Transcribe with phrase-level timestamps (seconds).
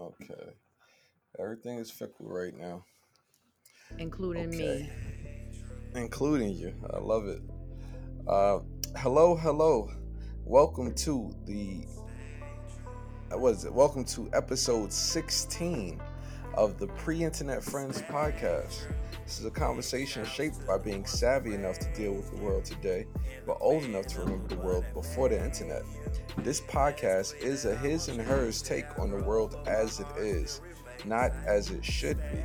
[0.00, 0.54] Okay.
[1.38, 2.84] Everything is fickle right now,
[3.98, 4.88] including Okay.
[4.88, 4.90] me.
[5.94, 6.72] including you.
[6.94, 7.42] I love it.
[8.26, 8.60] Uh,
[8.96, 9.90] hello, hello.
[10.44, 11.84] Welcome to the
[13.32, 13.74] what is it?
[13.74, 16.00] Welcome to episode 16
[16.54, 18.86] of the Pre-Internet Friends podcast.
[19.24, 23.06] This is a conversation shaped by being savvy enough to deal with the world today,
[23.46, 25.82] but old enough to remember the world before the internet.
[26.38, 30.60] This podcast is a his and hers take on the world as it is,
[31.04, 32.40] not as it should be.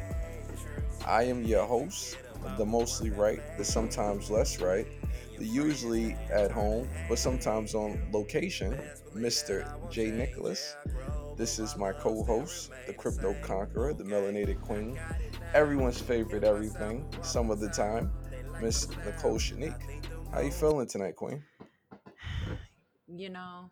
[1.06, 2.18] I am your host,
[2.58, 4.88] the mostly right, the sometimes less right,
[5.38, 8.78] the usually at home, but sometimes on location,
[9.16, 9.66] Mr.
[9.90, 10.12] J.
[10.12, 10.76] Nicholas.
[11.38, 14.98] This is my co host, the crypto conqueror, the melanated queen,
[15.54, 18.12] everyone's favorite everything, some of the time,
[18.62, 19.76] Miss Nicole Shanique.
[20.32, 21.44] How you feeling tonight, Queen?
[23.08, 23.70] You know,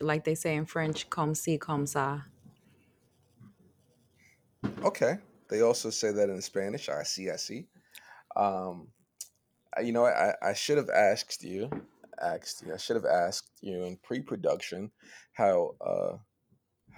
[0.00, 2.24] like they say in French, comme si, comme ça.
[4.82, 5.18] Okay.
[5.48, 6.88] They also say that in Spanish.
[6.88, 7.66] I see, I see.
[8.34, 8.88] Um,
[9.82, 11.70] you know, I, I should have asked you,
[12.20, 14.90] asked you, I should have asked you in pre-production
[15.34, 16.16] how uh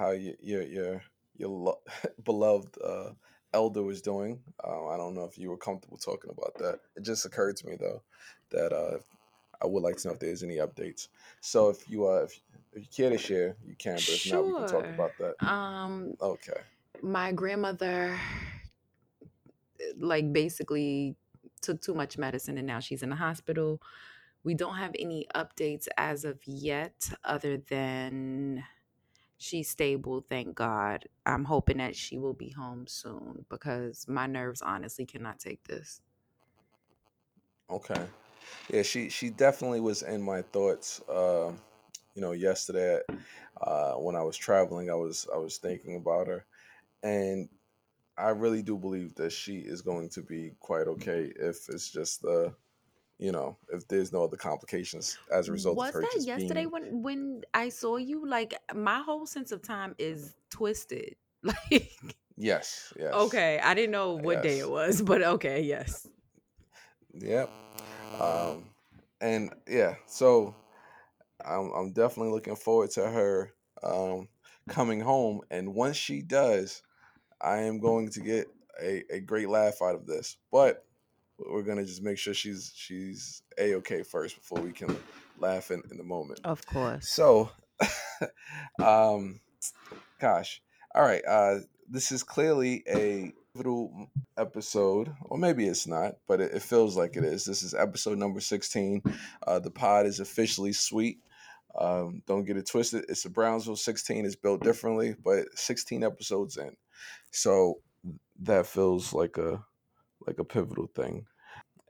[0.01, 1.05] how you, your your
[1.37, 1.83] your lo-
[2.25, 3.13] beloved uh,
[3.55, 4.43] elder was doing.
[4.65, 6.81] Um, I don't know if you were comfortable talking about that.
[6.97, 8.03] It just occurred to me though
[8.51, 8.99] that uh,
[9.63, 11.09] I would like to know if there's any updates.
[11.41, 12.41] So if you uh if,
[12.73, 14.05] if you care to share, you can.
[14.05, 14.95] But if not, we can talk Sure.
[14.95, 15.37] about that.
[15.41, 16.61] Um, Okay.
[17.03, 18.19] my grandmother,
[19.99, 21.17] like, basically
[21.63, 23.81] took too much medicine and now she's in the hospital.
[24.45, 28.65] We don't have any updates as of yet, other than
[29.41, 31.09] she's stable, thank God.
[31.27, 36.03] I'm hoping that she will be home soon because my nerves honestly cannot take this.
[37.71, 38.07] Okay.
[38.71, 41.01] Yeah, she she definitely was in my thoughts.
[41.09, 41.61] Um,
[42.15, 43.01] you know, yesterday
[43.61, 46.47] uh, when I was traveling, I was I was thinking about her,
[47.03, 47.49] and
[48.19, 52.23] I really do believe that she is going to be quite okay if it's just
[52.23, 52.55] the,
[53.21, 56.63] you know, if there's no other complications as a result Was of her that yesterday
[56.63, 56.71] being.
[56.71, 58.27] when when I saw you?
[58.27, 61.17] Like my whole sense of time is twisted.
[61.43, 61.93] Like
[62.37, 66.07] Yes, yes, okay, I didn't know what day it was, but okay, yes.
[67.15, 67.51] yep.
[68.19, 68.65] Um,
[69.21, 70.55] and yeah, so
[71.43, 74.29] I'm I'm definitely looking forward to her um
[74.69, 76.83] coming home, and once she does.
[77.43, 78.49] I am going to get
[78.83, 80.85] a, a great laugh out of this, but
[81.49, 84.97] we're gonna just make sure she's she's a okay first before we can
[85.39, 86.41] laugh in, in the moment.
[86.45, 87.09] Of course.
[87.09, 87.51] So,
[88.83, 89.41] um,
[90.21, 90.61] gosh,
[90.95, 91.23] all right.
[91.27, 96.97] Uh, this is clearly a pivotal episode, or maybe it's not, but it, it feels
[96.97, 97.45] like it is.
[97.45, 99.03] This is episode number sixteen.
[99.47, 101.19] Uh, the pod is officially sweet.
[101.79, 103.05] Um, don't get it twisted.
[103.09, 104.27] It's a Brownsville 16.
[104.27, 106.75] It's built differently, but 16 episodes in.
[107.31, 107.77] So
[108.41, 109.65] that feels like a
[110.27, 111.27] like a pivotal thing.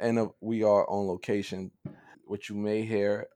[0.01, 1.71] And uh, we are on location.
[2.25, 3.27] What you may hear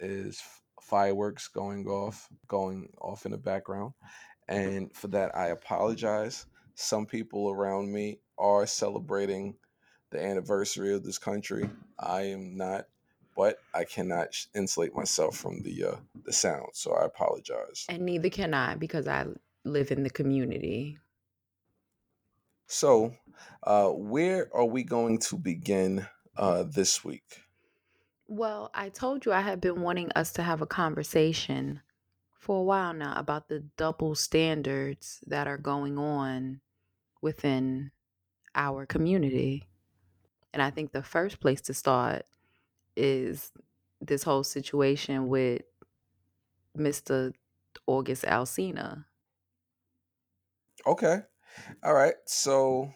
[0.00, 0.42] is
[0.80, 3.92] fireworks going off, going off in the background.
[4.48, 6.46] And for that, I apologize.
[6.74, 9.56] Some people around me are celebrating
[10.10, 11.68] the anniversary of this country.
[11.98, 12.86] I am not,
[13.36, 17.86] but I cannot insulate myself from the uh, the sound, so I apologize.
[17.88, 19.26] And neither can I because I
[19.64, 20.98] live in the community.
[22.72, 23.14] So,
[23.64, 26.06] uh, where are we going to begin
[26.38, 27.42] uh, this week?
[28.26, 31.82] Well, I told you I have been wanting us to have a conversation
[32.32, 36.62] for a while now about the double standards that are going on
[37.20, 37.90] within
[38.54, 39.68] our community.
[40.54, 42.24] And I think the first place to start
[42.96, 43.52] is
[44.00, 45.60] this whole situation with
[46.74, 47.34] Mr.
[47.86, 49.04] August Alsina.
[50.86, 51.22] Okay,
[51.82, 52.14] all right.
[52.26, 52.92] So,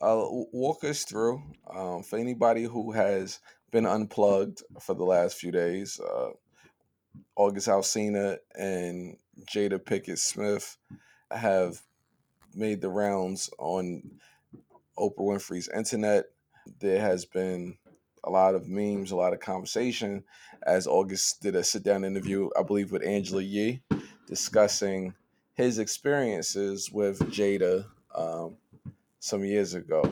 [0.00, 5.52] uh, walk us through um, for anybody who has been unplugged for the last few
[5.52, 6.00] days.
[6.00, 6.30] Uh,
[7.36, 9.16] August Alsina and
[9.50, 10.76] Jada Pinkett Smith
[11.30, 11.80] have
[12.54, 14.02] made the rounds on
[14.98, 16.24] Oprah Winfrey's internet.
[16.80, 17.76] There has been
[18.24, 20.24] a lot of memes, a lot of conversation
[20.64, 23.82] as August did a sit down interview, I believe, with Angela Yee,
[24.26, 25.14] discussing
[25.54, 28.56] his experiences with Jada um,
[29.20, 30.02] some years ago.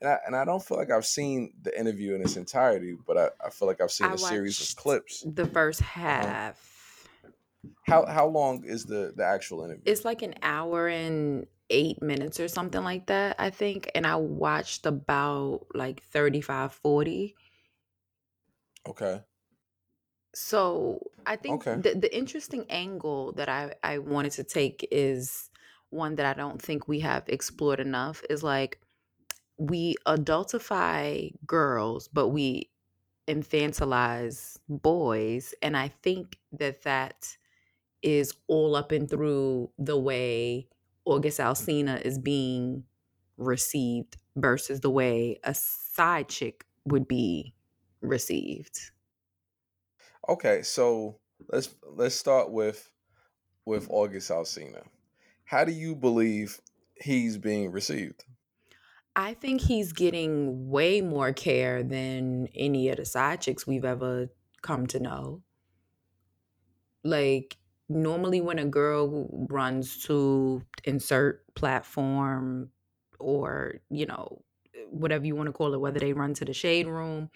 [0.00, 3.18] And I, and I don't feel like I've seen the interview in its entirety, but
[3.18, 5.22] I, I feel like I've seen I a series of clips.
[5.24, 5.90] the first Uh-huh.
[6.22, 7.08] half.
[7.86, 9.82] How how long is the the actual interview?
[9.84, 13.90] It's like an hour and eight minutes or something like that, I think.
[13.94, 17.36] And I watched about like 35, 40.
[18.86, 19.22] Okay.
[20.34, 21.72] So I think Okay.
[21.72, 25.50] the, the interesting angle that I, I wanted to take is
[25.90, 28.80] one that I don't think we have explored enough is like
[29.58, 32.70] we adultify girls, but we
[33.28, 35.54] infantilize boys.
[35.62, 37.36] And I think that that
[38.02, 40.68] is all up and through the way
[41.04, 42.84] August Alsina is being
[43.36, 47.54] received versus the way a side chick would be
[48.00, 48.92] received.
[50.30, 51.18] Okay, so
[51.48, 52.88] let's let's start with
[53.66, 54.84] with August Alsina.
[55.44, 56.60] How do you believe
[56.94, 58.22] he's being received?
[59.16, 64.28] I think he's getting way more care than any of the side chicks we've ever
[64.62, 65.42] come to know.
[67.02, 67.56] Like
[67.88, 72.70] normally when a girl runs to insert platform
[73.18, 74.44] or, you know,
[74.90, 77.30] whatever you want to call it, whether they run to the shade room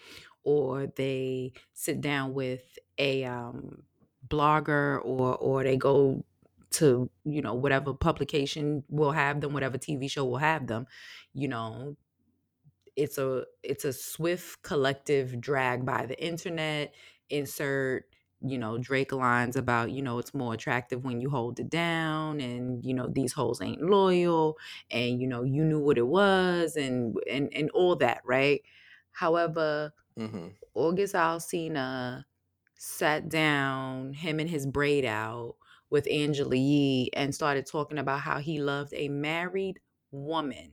[0.45, 3.85] or they sit down with a um,
[4.29, 6.25] blogger or or they go
[6.71, 10.87] to you know whatever publication will have them whatever tv show will have them
[11.33, 11.97] you know
[12.97, 16.95] it's a it's a swift collective drag by the internet
[17.31, 18.05] insert
[18.41, 22.41] you know drake lines about you know it's more attractive when you hold it down
[22.41, 24.57] and you know these hoes ain't loyal
[24.91, 28.63] and you know you knew what it was and and and all that right?
[29.13, 32.25] However hmm august alsina
[32.77, 35.57] sat down him and his braid out
[35.91, 39.81] with angela yee and started talking about how he loved a married
[40.13, 40.73] woman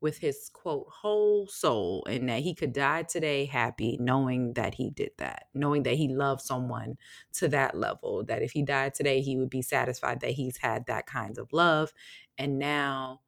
[0.00, 4.90] with his quote whole soul and that he could die today happy knowing that he
[4.90, 6.96] did that knowing that he loved someone
[7.32, 10.86] to that level that if he died today he would be satisfied that he's had
[10.86, 11.92] that kind of love.
[12.38, 13.22] And now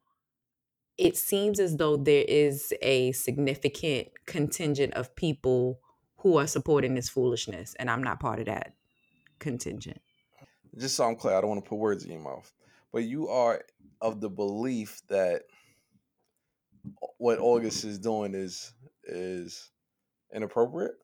[0.99, 5.79] it seems as though there is a significant contingent of people
[6.17, 8.73] who are supporting this foolishness and i'm not part of that
[9.39, 10.01] contingent
[10.77, 12.51] Just so I'm clear, I don't want to put words in your mouth,
[12.93, 13.63] but you are
[14.01, 15.43] of the belief that
[17.17, 18.73] what August is doing is
[19.05, 19.71] is
[20.33, 20.95] inappropriate.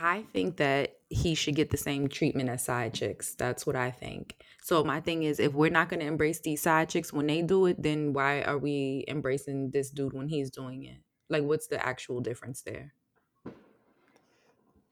[0.00, 3.34] I think that he should get the same treatment as side chicks.
[3.34, 4.36] That's what I think.
[4.62, 7.42] So my thing is if we're not going to embrace these side chicks when they
[7.42, 10.98] do it, then why are we embracing this dude when he's doing it?
[11.28, 12.94] Like what's the actual difference there?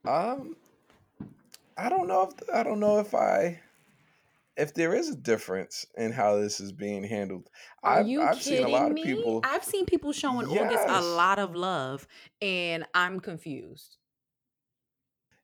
[0.07, 0.57] Um,
[1.77, 3.61] I don't know if I don't know if I
[4.57, 7.49] if there is a difference in how this is being handled.
[7.83, 9.05] Are I've you I've seen a lot kidding of me?
[9.05, 9.41] people.
[9.45, 12.07] I've seen people showing August a lot of love
[12.43, 13.98] and I'm confused.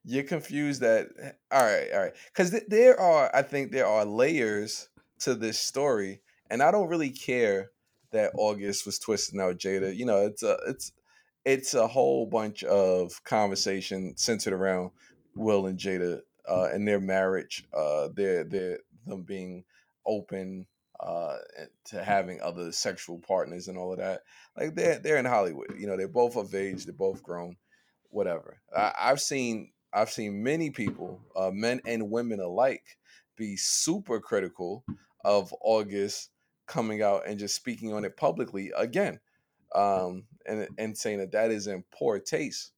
[0.04, 1.08] You're confused that.
[1.50, 4.88] All right, all right, because th- there are I think there are layers
[5.20, 6.20] to this story,
[6.50, 7.70] and I don't really care
[8.12, 9.94] that August was twisting out Jada.
[9.94, 10.92] You know, it's a it's
[11.44, 14.90] it's a whole bunch of conversation centered around
[15.34, 19.64] Will and Jada uh, and their marriage, uh, their their them being
[20.06, 20.66] open
[21.00, 21.36] uh,
[21.86, 24.22] to having other sexual partners and all of that.
[24.56, 27.56] Like they're they're in Hollywood, you know, they're both of age, they're both grown,
[28.10, 28.60] whatever.
[28.74, 32.98] I, I've seen I've seen many people, uh, men and women alike,
[33.36, 34.84] be super critical
[35.24, 36.30] of August
[36.66, 39.20] coming out and just speaking on it publicly again
[39.74, 42.72] um, and and saying that that is in poor taste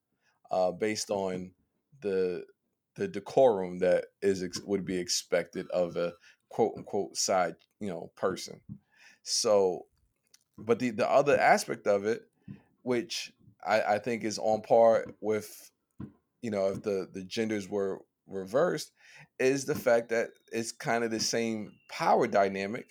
[0.50, 1.52] uh, based on
[2.00, 2.44] the
[2.96, 6.14] the decorum that is ex- would be expected of a
[6.48, 8.60] quote unquote side you know person.
[9.22, 9.86] So,
[10.58, 12.22] but the the other aspect of it,
[12.82, 13.32] which
[13.64, 15.70] I, I think is on par with
[16.46, 18.92] you know if the the genders were reversed,
[19.40, 22.86] is the fact that it's kind of the same power dynamic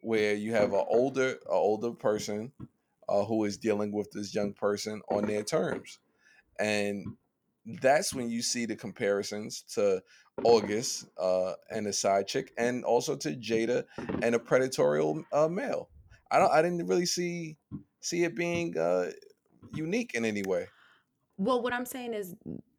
[0.00, 2.50] where you have an older a older person
[3.10, 5.98] uh, who is dealing with this young person on their terms.
[6.58, 7.04] And
[7.82, 10.02] that's when you see the comparisons to
[10.42, 13.84] August uh, and a side chick, and also to Jada
[14.22, 15.90] and a predatory uh, male.
[16.30, 16.50] I don't.
[16.50, 17.58] I didn't really see
[18.00, 19.10] see it being uh,
[19.74, 20.68] unique in any way.
[21.36, 22.34] Well, what I'm saying is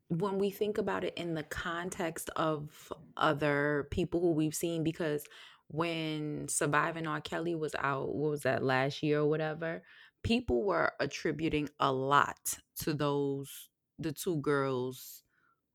[0.09, 5.23] when we think about it in the context of other people who we've seen, because
[5.67, 7.21] when Surviving R.
[7.21, 9.81] Kelly was out, what was that last year or whatever,
[10.23, 15.23] people were attributing a lot to those, the two girls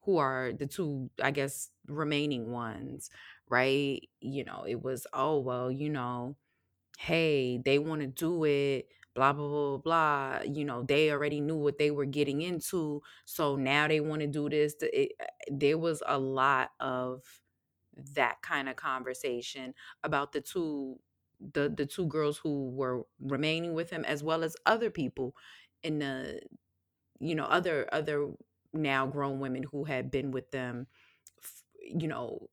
[0.02, 3.10] who are the two, I guess, remaining ones,
[3.48, 4.00] right?
[4.20, 6.36] You know, it was, oh, well, you know,
[6.98, 10.40] hey, they want to do it, blah, blah, blah, blah.
[10.44, 13.02] You know, they already knew what they were getting into.
[13.24, 14.74] So now they want to do this.
[14.82, 17.22] It, uh, there was a lot of
[18.14, 19.74] that kind of conversation
[20.04, 20.98] about the two
[21.54, 25.34] the the two girls who were remaining with him as well as other people
[25.82, 26.40] in the
[27.20, 28.28] you know other other
[28.72, 30.86] now grown women who had been with them
[31.82, 32.48] you know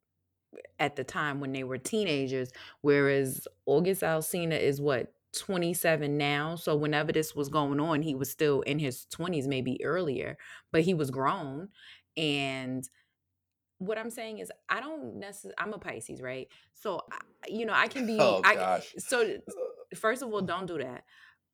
[0.79, 6.55] at the time when they were teenagers, whereas August Alsina is what 27 now.
[6.55, 10.37] So whenever this was going on, he was still in his 20s, maybe earlier,
[10.71, 11.69] but he was grown.
[12.15, 12.87] And
[13.79, 16.47] what I'm saying is, I don't necessarily, I'm a Pisces, right?
[16.73, 17.01] So,
[17.47, 18.93] you know, I can be, oh I, gosh.
[18.97, 19.37] so
[19.95, 21.03] first of all, don't do that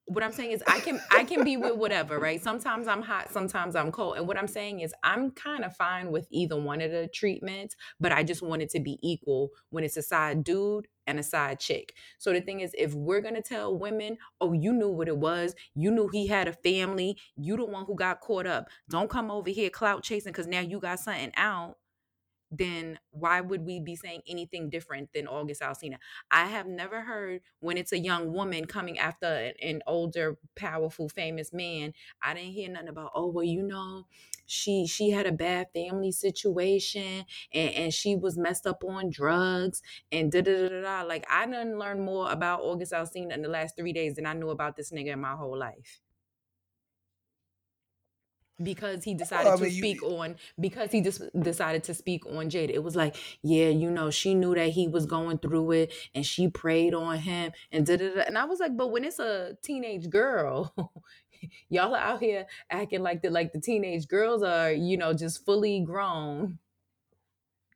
[0.05, 2.41] what I'm saying is I can I can be with whatever, right?
[2.41, 4.17] Sometimes I'm hot, sometimes I'm cold.
[4.17, 7.75] And what I'm saying is I'm kind of fine with either one of the treatments,
[7.99, 11.23] but I just want it to be equal when it's a side dude and a
[11.23, 11.95] side chick.
[12.17, 15.17] So the thing is if we're going to tell women, "Oh, you knew what it
[15.17, 15.55] was.
[15.73, 17.17] You knew he had a family.
[17.37, 18.67] You the one who got caught up.
[18.89, 21.77] Don't come over here clout chasing cuz now you got something out."
[22.57, 25.97] Then why would we be saying anything different than August Alsina?
[26.29, 31.09] I have never heard when it's a young woman coming after an, an, older, powerful,
[31.09, 31.93] famous man.
[32.21, 34.05] I didn't hear nothing about, oh well, you know,
[34.45, 39.81] she she had a bad family situation and, and she was messed up on drugs
[40.11, 41.01] and da da da da.
[41.03, 44.33] Like I didn't learn more about August Alsina in the last three days than I
[44.33, 46.01] knew about this nigga in my whole life
[48.61, 51.93] because he decided well, I mean, to speak you, on because he just decided to
[51.93, 52.69] speak on Jada.
[52.69, 56.25] It was like, yeah, you know, she knew that he was going through it and
[56.25, 58.21] she prayed on him and da da da.
[58.21, 60.73] And I was like, but when it's a teenage girl,
[61.69, 65.45] y'all are out here acting like the like the teenage girls are, you know, just
[65.45, 66.59] fully grown.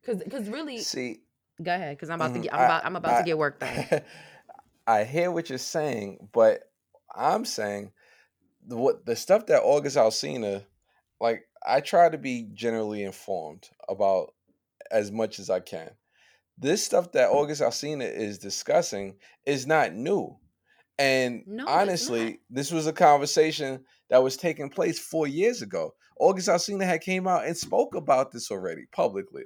[0.06, 1.22] Cause cause really see
[1.62, 3.24] go ahead, because I'm about mm-hmm, to get I'm I, about I'm about I, to
[3.24, 4.02] get work done.
[4.88, 6.72] I hear what you're saying, but
[7.14, 7.92] I'm saying
[8.68, 10.66] the what the stuff that August Alsina,
[11.20, 14.34] like I try to be generally informed about
[14.92, 15.90] as much as I can.
[16.58, 20.38] This stuff that August Alsina is discussing is not new.
[21.00, 25.94] And no, honestly, this was a conversation that was taking place four years ago.
[26.20, 29.44] August Alsina had came out and spoke about this already publicly,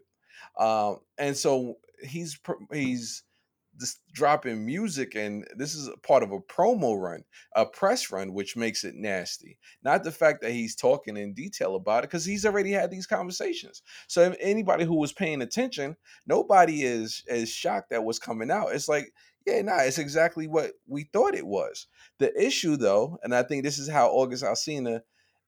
[0.57, 2.39] um, and so he's
[2.71, 3.23] he's
[3.81, 7.23] just dropping music and this is part of a promo run
[7.55, 9.57] a press run which makes it nasty.
[9.83, 13.07] Not the fact that he's talking in detail about it because he's already had these
[13.07, 13.81] conversations.
[14.07, 18.73] So anybody who was paying attention nobody is is shocked at what's coming out.
[18.73, 19.11] It's like
[19.45, 21.87] yeah nah it's exactly what we thought it was.
[22.19, 25.01] The issue though and i think this is how august alsina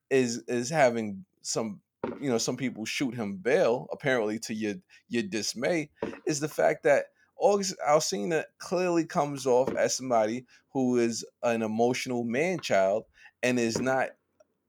[0.10, 1.80] is is having some
[2.22, 4.76] you know some people shoot him bail apparently to your
[5.10, 5.90] your dismay
[6.26, 7.06] is the fact that
[7.44, 13.04] August Alsina clearly comes off as somebody who is an emotional man child
[13.44, 14.12] and is not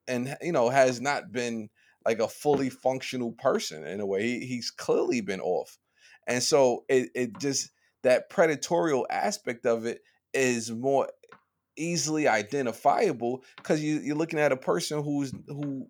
[0.08, 1.70] and you know has not been
[2.04, 4.22] like a fully functional person in a way.
[4.22, 5.78] He, he's clearly been off.
[6.26, 7.70] And so it, it just
[8.02, 10.02] that predatorial aspect of it
[10.32, 11.08] is more
[11.76, 15.86] easily identifiable because you, you're looking at a person who's who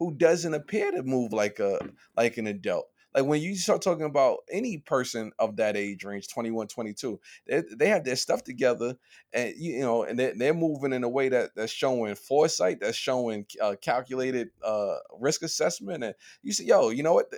[0.00, 1.78] who doesn't appear to move like a
[2.16, 6.28] like an adult like when you start talking about any person of that age range
[6.28, 8.96] 21 22 they, they have their stuff together
[9.32, 12.96] and you know and they're, they're moving in a way that that's showing foresight that's
[12.96, 17.32] showing uh, calculated uh, risk assessment and you say yo you know what?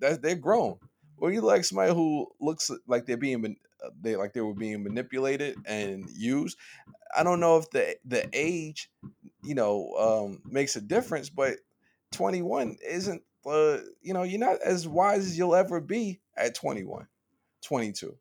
[0.00, 0.78] That they're grown.
[1.16, 4.82] Well you like somebody who looks like they're being uh, they like they were being
[4.82, 6.56] manipulated and used.
[7.16, 8.90] I don't know if the the age
[9.42, 11.56] you know um makes a difference but
[12.12, 17.06] 21 isn't you know, you're not as wise as you'll ever be at 21,
[17.62, 18.16] 22.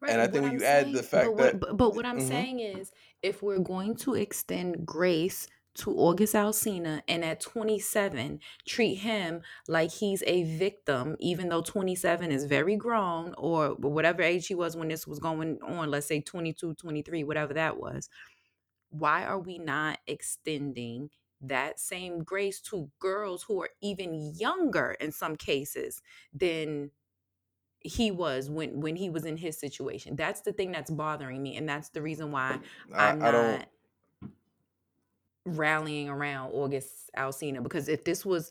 [0.00, 1.60] Right, and I think when I'm you saying, add the fact but what, that.
[1.60, 2.28] But, but what I'm mm-hmm.
[2.28, 8.94] saying is, if we're going to extend grace to August Alsina and at 27 treat
[8.96, 14.54] him like he's a victim, even though 27 is very grown or whatever age he
[14.54, 18.08] was when this was going on, let's say 22, 23, whatever that was.
[18.90, 21.10] Why are we not extending
[21.40, 26.02] that same grace to girls who are even younger in some cases
[26.32, 26.90] than
[27.80, 30.16] he was when when he was in his situation.
[30.16, 32.58] That's the thing that's bothering me and that's the reason why
[32.94, 33.68] i'm I, I not
[35.46, 38.50] rallying around august alsina because if this was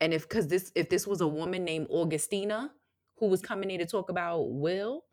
[0.00, 2.70] and if because this if this was a woman named augustina
[3.18, 5.04] who was coming in to talk about will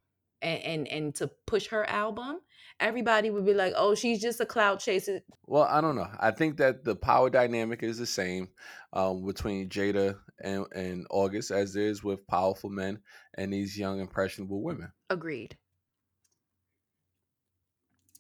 [0.42, 2.42] and, and and to push her album
[2.82, 5.22] everybody would be like oh she's just a cloud chaser.
[5.46, 6.10] Well i don't know.
[6.20, 8.50] I think that the power dynamic is the same
[8.94, 13.00] um, between jada and, and august as there is with powerful men
[13.36, 14.92] and these young impressionable women.
[15.10, 15.58] Agreed.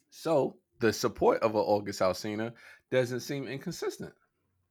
[0.09, 2.53] So the support of an august alsina
[2.91, 4.13] doesn't seem inconsistent.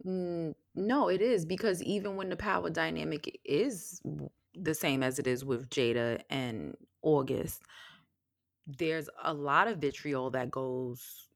[0.06, 4.00] Mm, no it is because even when the power dynamic is
[4.54, 7.62] the same as it is with jada and August,
[8.67, 11.29] there's a lot of vitriol that goes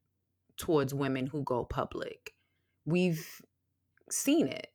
[0.57, 2.35] towards women who go public.
[2.87, 3.43] We've
[4.11, 4.69] seen it.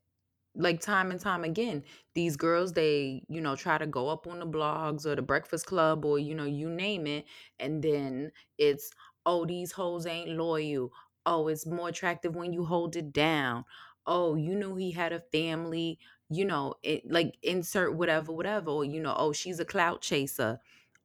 [0.55, 1.83] like time and time again
[2.15, 5.65] these girls they you know try to go up on the blogs or the breakfast
[5.67, 7.25] club or you know you name it
[7.59, 8.91] and then it's
[9.25, 10.91] oh these hoes ain't loyal
[11.25, 13.65] oh it's more attractive when you hold it down
[14.07, 18.85] oh you knew he had a family you know it like insert whatever whatever or
[18.85, 20.59] you know oh she's a clout chaser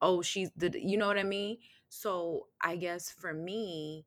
[0.04, 1.58] oh she's the you know what i mean
[1.90, 4.06] so i guess for me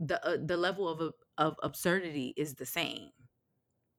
[0.00, 3.10] the uh, the level of of absurdity is the same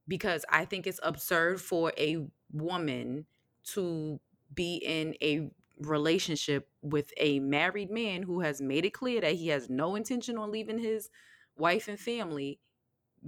[0.08, 3.26] because I think it's absurd for a woman
[3.74, 4.20] to
[4.54, 9.50] be in a relationship with a married man who has made it clear that he
[9.50, 11.10] has no intention on leaving his
[11.58, 12.60] wife and family.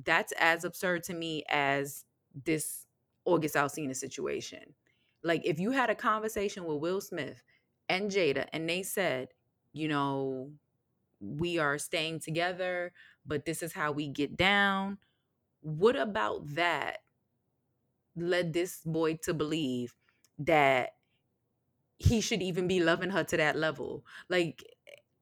[0.05, 2.05] That's as absurd to me as
[2.45, 2.87] this
[3.25, 4.75] August Alsina situation.
[5.23, 7.43] Like if you had a conversation with Will Smith
[7.89, 9.29] and Jada and they said,
[9.73, 10.51] you know,
[11.19, 12.93] we are staying together,
[13.25, 14.97] but this is how we get down
[15.61, 16.99] what about that
[18.15, 19.93] led this boy to believe
[20.37, 20.91] that
[21.97, 24.05] he should even be loving her to that level?
[24.29, 24.63] Like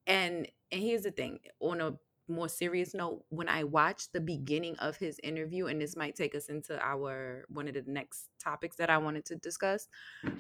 [0.06, 1.94] and and here's the thing on a
[2.28, 6.36] more serious note when i watched the beginning of his interview and this might take
[6.36, 9.88] us into our one of the next topics that i wanted to discuss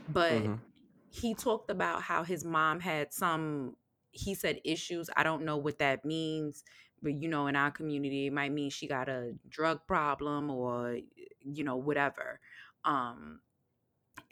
[0.09, 0.55] but mm-hmm.
[1.09, 3.75] he talked about how his mom had some
[4.11, 6.63] he said issues i don't know what that means
[7.01, 10.97] but you know in our community it might mean she got a drug problem or
[11.43, 12.39] you know whatever
[12.85, 13.39] um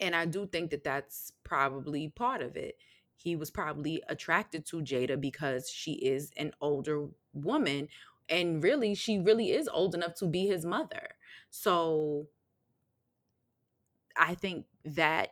[0.00, 2.76] and i do think that that's probably part of it
[3.16, 7.88] he was probably attracted to jada because she is an older woman
[8.28, 11.10] and really she really is old enough to be his mother.
[11.50, 12.28] So
[14.16, 15.30] i think that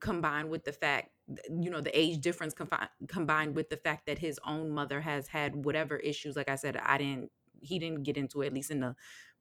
[0.00, 1.10] combined with the fact
[1.50, 5.28] you know the age difference confi- combined with the fact that his own mother has
[5.28, 8.70] had whatever issues like i said i didn't he didn't get into it at least
[8.70, 8.94] in the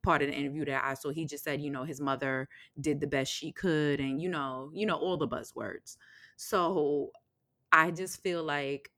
[0.03, 3.01] part of the interview that i saw he just said you know his mother did
[3.01, 5.97] the best she could and you know you know all the buzzwords.
[6.37, 7.11] So
[7.71, 8.91] i just feel like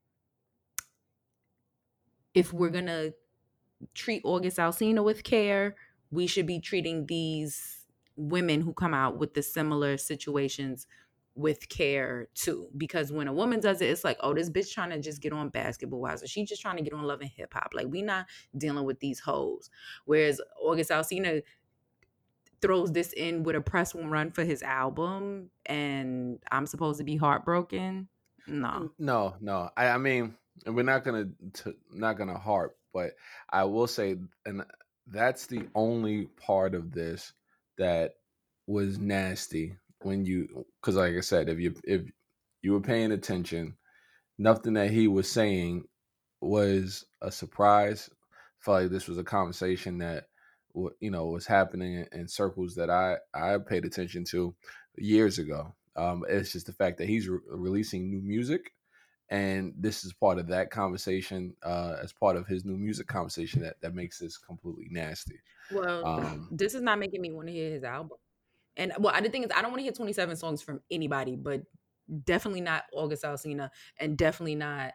[2.34, 3.10] if we're gonna
[3.94, 5.76] treat august alsina with care
[6.10, 10.86] we should be treating these women who come out with the similar situations
[11.34, 12.68] with care too.
[12.76, 15.32] Because when a woman does it, it's like, oh, this bitch trying to just get
[15.32, 17.72] on Basketball Wives, or she just trying to get on love and hip hop.
[17.74, 19.70] Like we not dealing with these hoes.
[20.04, 21.42] Whereas August Alsina
[22.62, 27.16] throws this in with a press run for his album, and I'm supposed to be
[27.16, 28.08] heartbroken.
[28.46, 29.70] No, no, no.
[29.76, 33.12] I, I mean, we're not gonna t- not gonna harp, but
[33.50, 34.64] I will say, and
[35.06, 37.32] that's the only part of this
[37.78, 38.14] that
[38.66, 42.02] was nasty when you because like I said, if you if
[42.62, 43.76] you were paying attention,
[44.38, 45.84] nothing that he was saying
[46.40, 48.10] was a surprise.
[48.12, 50.26] I felt like this was a conversation that
[51.00, 54.54] you know was happening in circles that I I paid attention to
[54.98, 55.74] years ago.
[55.96, 58.72] Um, it's just the fact that he's re- releasing new music,
[59.28, 63.62] and this is part of that conversation uh, as part of his new music conversation
[63.62, 65.40] that that makes this completely nasty.
[65.70, 68.18] Well, um, this is not making me want to hear his album.
[68.76, 71.62] And well, the thing is, I don't want to hear 27 songs from anybody, but
[72.24, 74.92] definitely not August Alsina, and definitely not,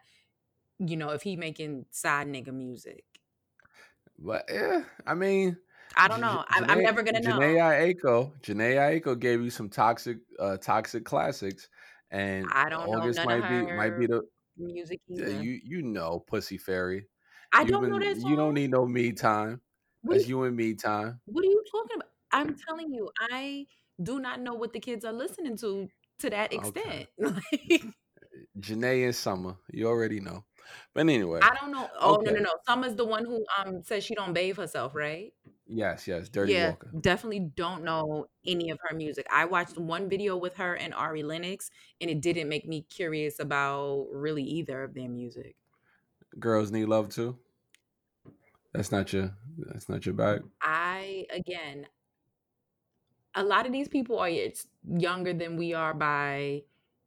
[0.78, 3.04] you know, if he making side nigga music.
[4.18, 5.56] But yeah, I mean,
[6.00, 6.44] I don't know.
[6.48, 7.38] I'm, I'm never gonna know.
[7.38, 11.68] Jhené Aiko, Jhené Aiko gave you some toxic, uh, toxic classics,
[12.10, 13.24] and I don't August know.
[13.26, 14.22] might be might be the
[14.56, 15.00] music.
[15.10, 15.42] Either.
[15.42, 17.06] You you know, Pussy Fairy.
[17.52, 18.30] I You've don't been, know that song.
[18.30, 19.60] You don't need no me time.
[20.02, 21.20] What That's you, you and me time.
[21.26, 22.08] What are you talking about?
[22.32, 23.66] I'm telling you, I
[24.02, 25.88] do not know what the kids are listening to
[26.20, 27.08] to that extent.
[27.22, 27.82] Okay.
[28.58, 30.44] Jhené and Summer, you already know.
[30.94, 31.88] But anyway, I don't know.
[32.00, 32.26] Oh okay.
[32.26, 32.50] no, no, no.
[32.66, 35.32] Summer's the one who um says she don't bathe herself, right?
[35.72, 36.28] Yes, yes.
[36.28, 36.90] Dirty yeah, Walker.
[37.00, 39.24] Definitely don't know any of her music.
[39.32, 43.38] I watched one video with her and Ari Lennox, and it didn't make me curious
[43.38, 45.54] about really either of their music.
[46.40, 47.38] Girls need love too.
[48.72, 49.32] That's not your.
[49.58, 50.42] That's not your bag.
[50.60, 51.86] I again,
[53.36, 54.30] a lot of these people are
[54.84, 56.62] younger than we are by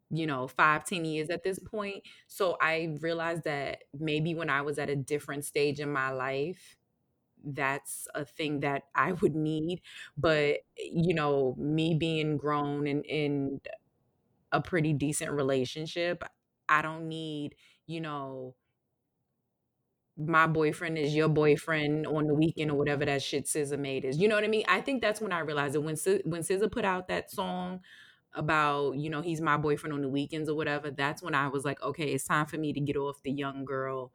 [0.10, 4.62] you know five ten years at this point so i realized that maybe when i
[4.62, 6.76] was at a different stage in my life
[7.44, 9.82] that's a thing that i would need
[10.18, 13.60] but you know me being grown and in
[14.52, 16.24] a pretty decent relationship
[16.70, 17.56] i don't need
[17.88, 18.56] you know
[20.16, 24.18] my boyfriend is your boyfriend on the weekend or whatever that shit SZA made is.
[24.18, 24.64] You know what I mean?
[24.68, 27.80] I think that's when I realized it when when SZA put out that song
[28.36, 30.92] about you know he's my boyfriend on the weekends or whatever.
[30.92, 33.66] That's when I was like, okay, it's time for me to get off the young
[33.66, 34.12] girl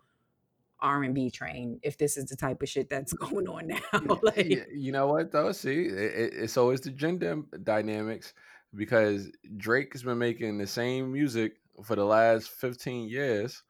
[0.80, 4.18] R&B train if this is the type of shit that's going on now.
[4.22, 5.52] like, Yeah, you know what though?
[5.52, 8.34] See, it, it, it's always the gender dynamics
[8.74, 13.62] because Drake has been making the same music for the last 15 years,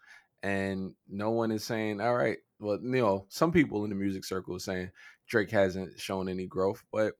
[0.42, 4.24] and no one is saying, "All right." Well, you know, some people in the music
[4.24, 4.90] circle are saying
[5.28, 7.14] Drake hasn't shown any growth, but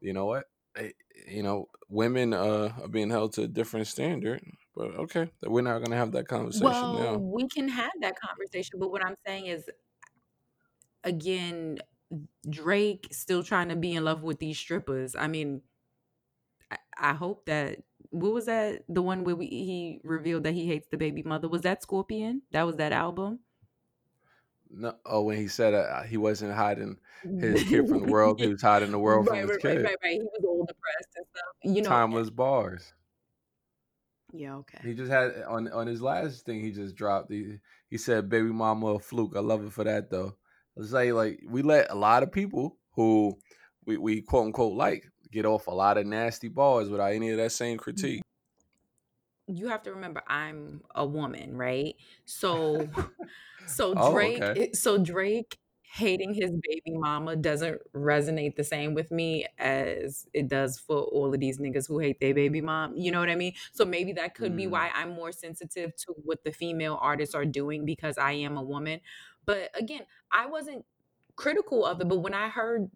[0.00, 0.44] you know what?
[0.76, 0.90] Eh,
[1.28, 4.42] You know, women uh, are being held to a different standard.
[4.78, 7.16] But okay, we're not gonna have that conversation well, now.
[7.16, 9.68] we can have that conversation, but what I'm saying is
[11.02, 11.80] again,
[12.48, 15.16] Drake still trying to be in love with these strippers.
[15.16, 15.62] I mean,
[16.70, 20.68] I, I hope that what was that the one where we, he revealed that he
[20.68, 21.48] hates the baby mother?
[21.48, 22.42] Was that Scorpion?
[22.52, 23.40] That was that album.
[24.70, 26.98] No, oh, when he said uh, he wasn't hiding
[27.40, 29.68] his kid from the world, he was hiding the world right, from his right, kid.
[29.68, 30.12] right, right, right.
[30.12, 31.74] He was all depressed and stuff.
[31.76, 32.92] You know, Timeless bars.
[34.32, 34.78] Yeah, okay.
[34.82, 37.30] He just had on on his last thing he just dropped.
[37.30, 40.36] He he said, "Baby mama a fluke." I love it for that though.
[40.76, 43.38] Let's say like we let a lot of people who
[43.86, 47.38] we, we quote unquote like get off a lot of nasty bars without any of
[47.38, 47.82] that same mm-hmm.
[47.82, 48.22] critique.
[49.46, 51.94] you have to remember I'm a woman, right?
[52.26, 52.88] So
[53.66, 54.72] so Oh, Drake okay.
[54.72, 55.58] so Drake
[55.90, 61.32] hating his baby mama doesn't resonate the same with me as it does for all
[61.32, 62.94] of these niggas who hate their baby mom.
[62.96, 63.54] You know what I mean?
[63.72, 64.72] So maybe that could be Mm.
[64.72, 68.62] why I'm more sensitive to what the female artists are doing because I am a
[68.62, 69.00] woman.
[69.46, 70.84] But again, I wasn't
[71.36, 72.90] critical of it, but when I heard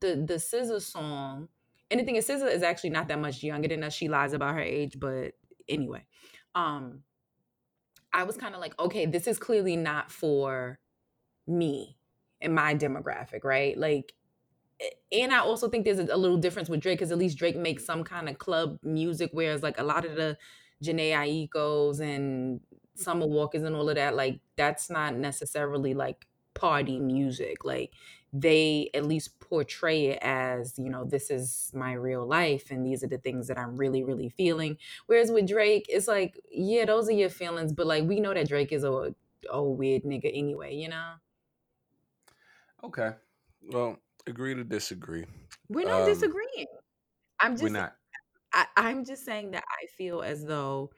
[0.00, 1.48] the the SZA song,
[1.90, 3.94] and the thing is, SZA is actually not that much younger than us.
[3.94, 5.34] She lies about her age, but
[5.68, 6.04] anyway,
[6.54, 7.02] um,
[8.12, 10.78] I was kind of like, okay, this is clearly not for
[11.46, 11.98] me
[12.44, 13.76] and my demographic, right?
[13.78, 14.14] Like,
[15.12, 17.84] and I also think there's a little difference with Drake because at least Drake makes
[17.84, 20.36] some kind of club music, whereas like a lot of the
[20.82, 21.12] Jhené
[21.48, 22.60] Aikos and
[22.94, 27.64] Summer Walkers and all of that, like that's not necessarily like party music.
[27.64, 27.92] Like
[28.32, 33.04] they at least portray it as, you know, this is my real life and these
[33.04, 34.76] are the things that I'm really, really feeling.
[35.06, 38.48] Whereas with Drake, it's like, yeah, those are your feelings, but like we know that
[38.48, 39.14] Drake is a,
[39.48, 41.14] a weird nigga anyway, you know?
[42.84, 43.12] Okay.
[43.62, 45.24] Well, agree to disagree.
[45.68, 46.66] We're not Um, disagreeing.
[47.40, 47.96] I'm We're just not.
[48.52, 50.90] I, I'm just saying that I feel as though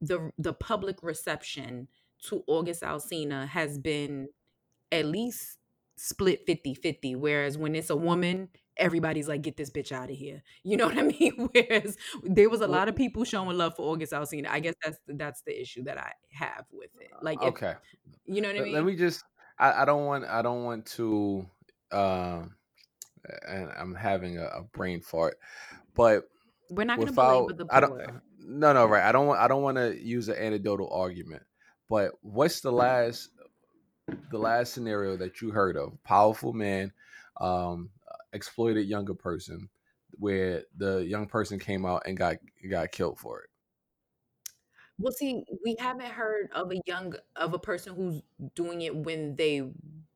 [0.00, 1.88] the the public reception
[2.28, 4.28] to August Alsina has been
[4.92, 5.58] at least
[5.96, 10.42] split 50-50 whereas when it's a woman everybody's like get this bitch out of here
[10.64, 13.92] you know what i mean whereas there was a lot of people showing love for
[13.92, 17.54] august alsina i guess that's that's the issue that i have with it like if,
[17.54, 17.74] Okay.
[18.26, 19.24] you know what i mean let me just.
[19.58, 20.24] I, I don't want.
[20.24, 21.46] I don't want to.
[21.92, 22.56] Um,
[23.46, 25.38] and I'm having a, a brain fart,
[25.94, 26.24] but
[26.70, 28.00] we're not going to belabor the I don't
[28.38, 31.42] no no right I don't want I don't want to use an anecdotal argument
[31.88, 33.30] but what's the last
[34.30, 36.92] the last scenario that you heard of powerful man
[37.40, 37.90] um
[38.32, 39.68] exploited younger person
[40.18, 42.36] where the young person came out and got
[42.70, 43.50] got killed for it
[44.98, 48.22] Well, see, we haven't heard of a young of a person who's
[48.54, 49.62] doing it when they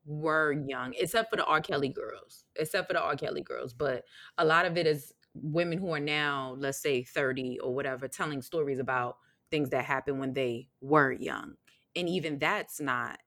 [0.05, 1.61] were young, except for the R.
[1.61, 3.17] Kelly girls, except for the R.
[3.17, 3.75] Kelly girls.
[3.75, 4.05] But
[4.39, 8.41] a lot of it is women who are now, let's say, 30 or whatever, telling
[8.41, 9.19] stories about
[9.51, 11.57] things that happened when they were young.
[11.97, 13.19] And even that's not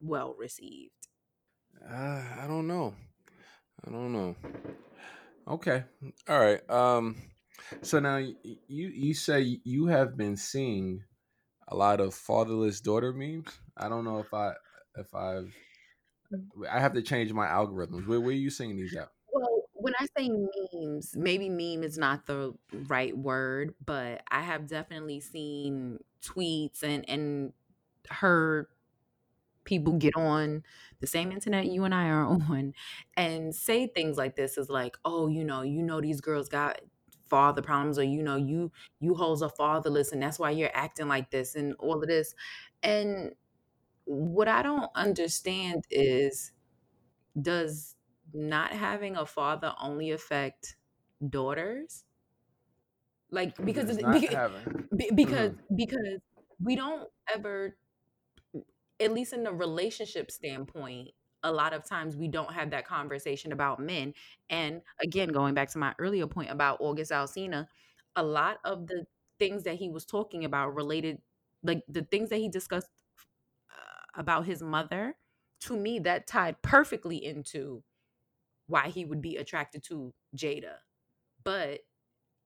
[0.00, 1.08] well received.
[1.82, 2.94] uh, I don't know
[3.86, 4.36] I don't know
[5.46, 5.84] okay
[6.28, 7.16] all right um
[7.82, 8.36] so now you
[8.68, 11.02] you say you have been seeing
[11.68, 14.52] a lot of fatherless daughter memes I don't know if I
[14.96, 15.54] if I've
[16.32, 16.68] mm.
[16.70, 18.06] I have to change my algorithms.
[18.06, 19.08] Where, where are you seeing these at?
[19.32, 22.54] Well, when I say memes, maybe meme is not the
[22.88, 27.52] right word, but I have definitely seen tweets and and
[28.08, 28.66] heard
[29.64, 30.62] people get on
[31.00, 32.72] the same internet you and I are on
[33.16, 36.80] and say things like this is like, "Oh, you know, you know these girls got
[37.28, 41.08] father problems or you know you you hoes are fatherless and that's why you're acting
[41.08, 42.34] like this and all of this."
[42.82, 43.34] And
[44.04, 46.52] what I don't understand is
[47.40, 47.96] does
[48.34, 50.76] not having a father only affect
[51.28, 52.04] daughters?
[53.30, 54.88] Like because It's it's- not beca- having.
[54.96, 55.76] be- because mm-hmm.
[55.76, 56.20] because
[56.62, 57.76] we don't ever
[59.00, 61.10] at least in the relationship standpoint
[61.42, 64.12] a lot of times we don't have that conversation about men
[64.50, 67.66] and again going back to my earlier point about august alsina
[68.16, 69.04] a lot of the
[69.38, 71.18] things that he was talking about related
[71.62, 72.88] like the things that he discussed
[73.70, 75.14] uh, about his mother
[75.60, 77.82] to me that tied perfectly into
[78.66, 80.76] why he would be attracted to jada.
[81.44, 81.80] But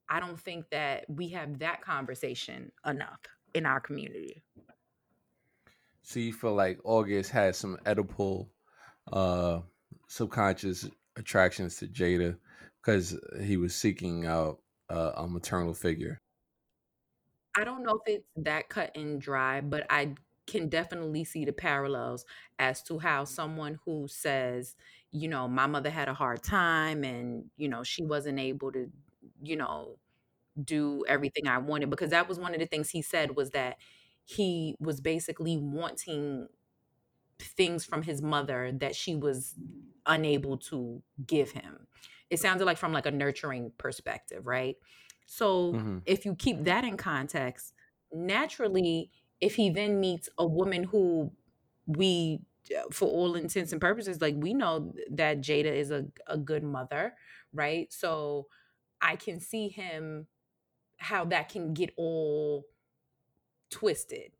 [0.09, 3.20] i don't think that we have that conversation enough
[3.55, 4.42] in our community.
[6.03, 8.48] So you feel like August has some Oedipal,
[9.12, 9.61] uh,
[10.09, 12.37] subconscious attractions to Jada
[12.81, 16.20] because he was seeking out uh, a maternal figure.
[17.57, 20.14] I don't know if it's that cut and dry, but I
[20.46, 22.25] can definitely see the parallels
[22.59, 24.77] as to how someone who says,
[25.12, 28.90] you know, my mother had a hard time and, you know, she wasn't able to,
[29.42, 29.96] you know,
[30.62, 33.77] do everything I wanted because that was one of the things he said was that
[34.25, 36.49] he was basically wanting
[37.42, 39.55] things from his mother that she was
[40.07, 41.87] unable to give him.
[42.31, 44.76] It sounded like from like a nurturing perspective, right?
[45.26, 47.74] So hmm if you keep that in context,
[48.12, 51.33] naturally, if he then meets a woman who
[51.87, 52.40] we,
[52.76, 56.62] uh, for all intents and purposes, like we know that Jada is a, a good
[56.62, 57.14] mother,
[57.53, 57.92] right?
[57.92, 58.46] So
[59.00, 60.26] I can see him
[60.98, 62.64] how that can get all
[63.70, 64.33] twisted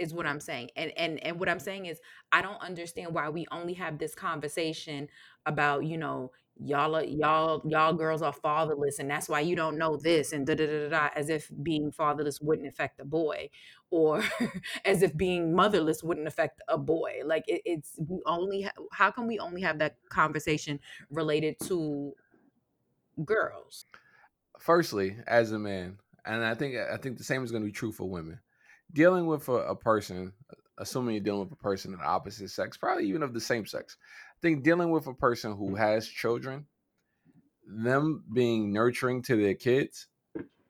[0.00, 0.70] is what I'm saying.
[0.74, 2.00] And and and what I'm saying is
[2.32, 5.08] I don't understand why we only have this conversation
[5.46, 6.32] about, you know,
[6.62, 10.54] y'all y'all y'all girls are fatherless and that's why you don't know this and da
[10.54, 13.48] da da da da, as if being fatherless wouldn't affect a boy
[13.90, 14.22] or
[14.84, 17.20] as if being motherless wouldn't affect a boy.
[17.24, 22.14] Like it, it's we only ha- how can we only have that conversation related to
[23.24, 23.84] girls?
[24.58, 27.72] Firstly, as a man, and I think I think the same is going to be
[27.72, 28.40] true for women.
[28.92, 30.32] Dealing with a, a person,
[30.78, 33.66] assuming you're dealing with a person of the opposite sex, probably even of the same
[33.66, 33.96] sex.
[34.32, 36.66] I think dealing with a person who has children,
[37.66, 40.08] them being nurturing to their kids,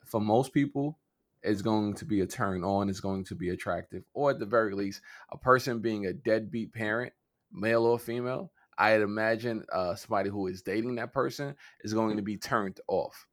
[0.05, 0.99] for most people,
[1.43, 4.47] is going to be a turn on, is going to be attractive, or at the
[4.47, 5.01] very least,
[5.33, 7.13] a person being a deadbeat parent,
[7.51, 8.53] male or female.
[8.77, 13.27] I'd imagine uh, somebody who is dating that person is going to be turned off,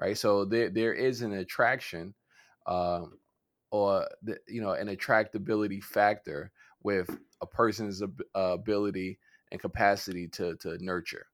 [0.00, 0.16] right?
[0.16, 2.14] So there there is an attraction,
[2.66, 3.18] um,
[3.72, 9.18] or the, you know, an attractability factor with a person's ab- uh, ability
[9.50, 11.26] and capacity to to nurture,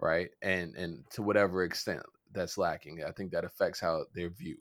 [0.00, 0.30] right?
[0.42, 4.58] And and to whatever extent that's lacking, I think that affects how they're viewed.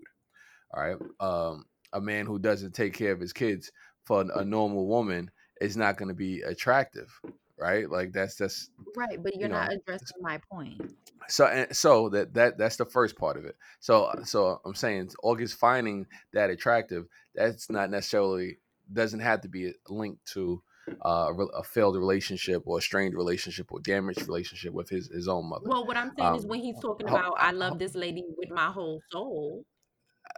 [0.74, 0.98] All right.
[1.20, 3.72] Um, a man who doesn't take care of his kids
[4.04, 5.32] for a normal woman
[5.62, 7.10] is not going to be attractive,
[7.58, 7.90] right?
[7.90, 10.82] Like that's that's Right, but you you're not addressing my point.
[11.28, 13.56] so and so that that that's the first part of it.
[13.80, 17.06] So so I'm saying August finding that attractive.
[17.36, 18.58] That's not necessarily
[18.92, 20.62] doesn't have to be linked to
[21.06, 25.48] uh, a, failed relationship or a strained relationship or damaged relationship with his his own
[25.50, 25.66] mother.
[25.66, 28.50] Well, what I'm saying is Um, when he's talking about I love this lady with
[28.52, 29.64] my whole soul,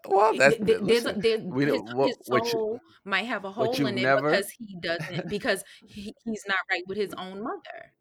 [0.09, 1.21] well, that's th- th- there's a, listen.
[1.21, 4.49] there We his what his you soul might have a hole in it never because
[4.49, 7.93] he doesn't because he, he's not right with his own mother.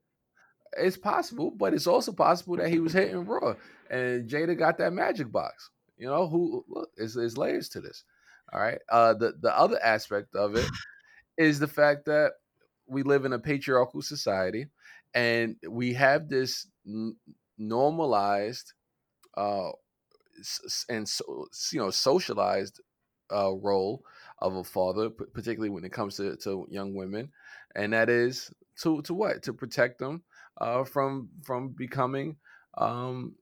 [0.76, 3.54] It's possible, but it's also possible that he was hitting raw,
[3.90, 5.70] and Jada got that magic box.
[5.96, 8.04] You know, who look, there's, there's layers to this.
[8.52, 8.80] All right.
[8.88, 10.68] Uh, the the other aspect of it
[11.36, 12.32] is the fact that
[12.86, 14.66] we live in a patriarchal society,
[15.14, 17.16] and we have this n-
[17.56, 18.72] normalized
[19.36, 19.70] uh,
[20.88, 22.80] and so, you know socialized
[23.32, 24.04] uh, role
[24.38, 27.32] of a father, particularly when it comes to, to young women,
[27.74, 30.22] and that is to to what to protect them
[30.58, 32.36] uh, from from becoming,
[32.76, 33.34] um,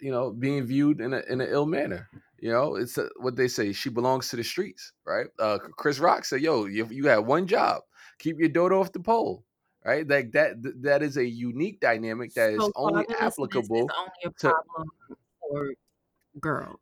[0.00, 2.08] you know, being viewed in a in an ill manner.
[2.38, 3.72] You know, it's uh what they say.
[3.72, 5.26] She belongs to the streets, right?
[5.38, 7.82] Uh, Chris Rock said, "Yo, you, you have one job:
[8.18, 9.44] keep your daughter off the pole."
[9.82, 10.56] Right, like that.
[10.82, 14.50] That is a unique dynamic that is So only fatherlessness is applicable only a to
[14.50, 14.90] problem
[15.40, 15.74] for
[16.38, 16.78] girls.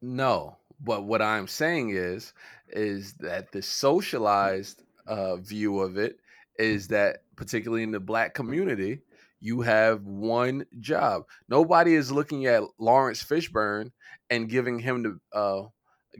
[0.00, 2.32] No, but what I'm saying is,
[2.68, 6.18] is that the socialized uh, view of it
[6.58, 9.00] is that, particularly in the black community,
[9.40, 11.24] you have one job.
[11.48, 13.92] Nobody is looking at Laurence Fishburne
[14.30, 15.68] and giving him the, uh,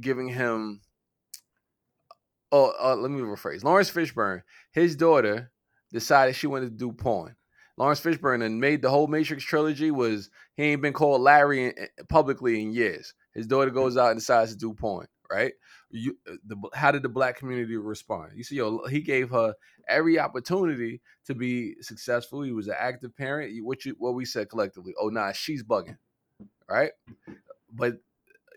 [0.01, 0.81] giving him.
[2.51, 3.63] Oh, uh, let me rephrase.
[3.63, 4.43] Laurence Fishburne,
[4.73, 5.51] his daughter
[5.93, 7.35] decided she wanted to do porn.
[7.79, 11.75] Laurence Fishburne and made the whole Matrix trilogy was he ain't been called Larry in,
[12.09, 13.15] publicly in years.
[13.35, 15.53] His daughter goes out and decides to do porn, right?
[15.91, 18.33] You, uh, the, how did the black community respond?
[18.35, 19.55] You see, yo, he gave her
[19.89, 22.43] every opportunity to be successful.
[22.43, 23.55] He was an active parent.
[23.65, 24.95] What you, what we said collectively?
[25.01, 25.99] Oh, nah, she's bugging,
[26.69, 26.91] right?
[27.73, 27.99] But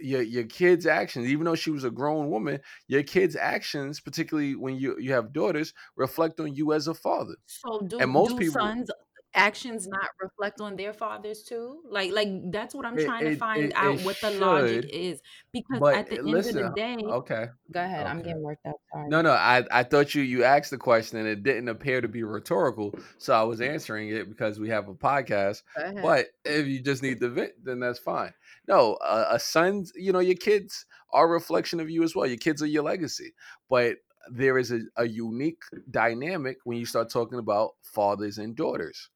[0.02, 4.56] your your kid's actions, even though she was a grown woman, your kid's actions, particularly
[4.56, 7.36] when you you have daughters, reflect on you as a father.
[7.46, 8.90] So And do most do people, sons
[9.34, 11.82] actions not reflect on their fathers too?
[11.90, 14.90] Like like that's what I'm it trying to it find it, out what the logic
[14.92, 18.08] is because at the end of the day, okay, go ahead.
[18.08, 18.76] I'm getting worked up.
[18.94, 19.24] No, Sorry.
[19.24, 22.24] no, I, I thought you you asked the question and it didn't appear to be
[22.24, 25.64] rhetorical, so I was answering it because we have a podcast.
[26.02, 28.34] But if you just need the vent, then that's fine.
[28.68, 32.26] No, uh, a son's, you know, your kids are a reflection of you as well.
[32.26, 33.34] Your kids are your legacy.
[33.70, 33.98] But
[34.30, 39.10] there is a, a unique dynamic when you start talking about fathers and daughters.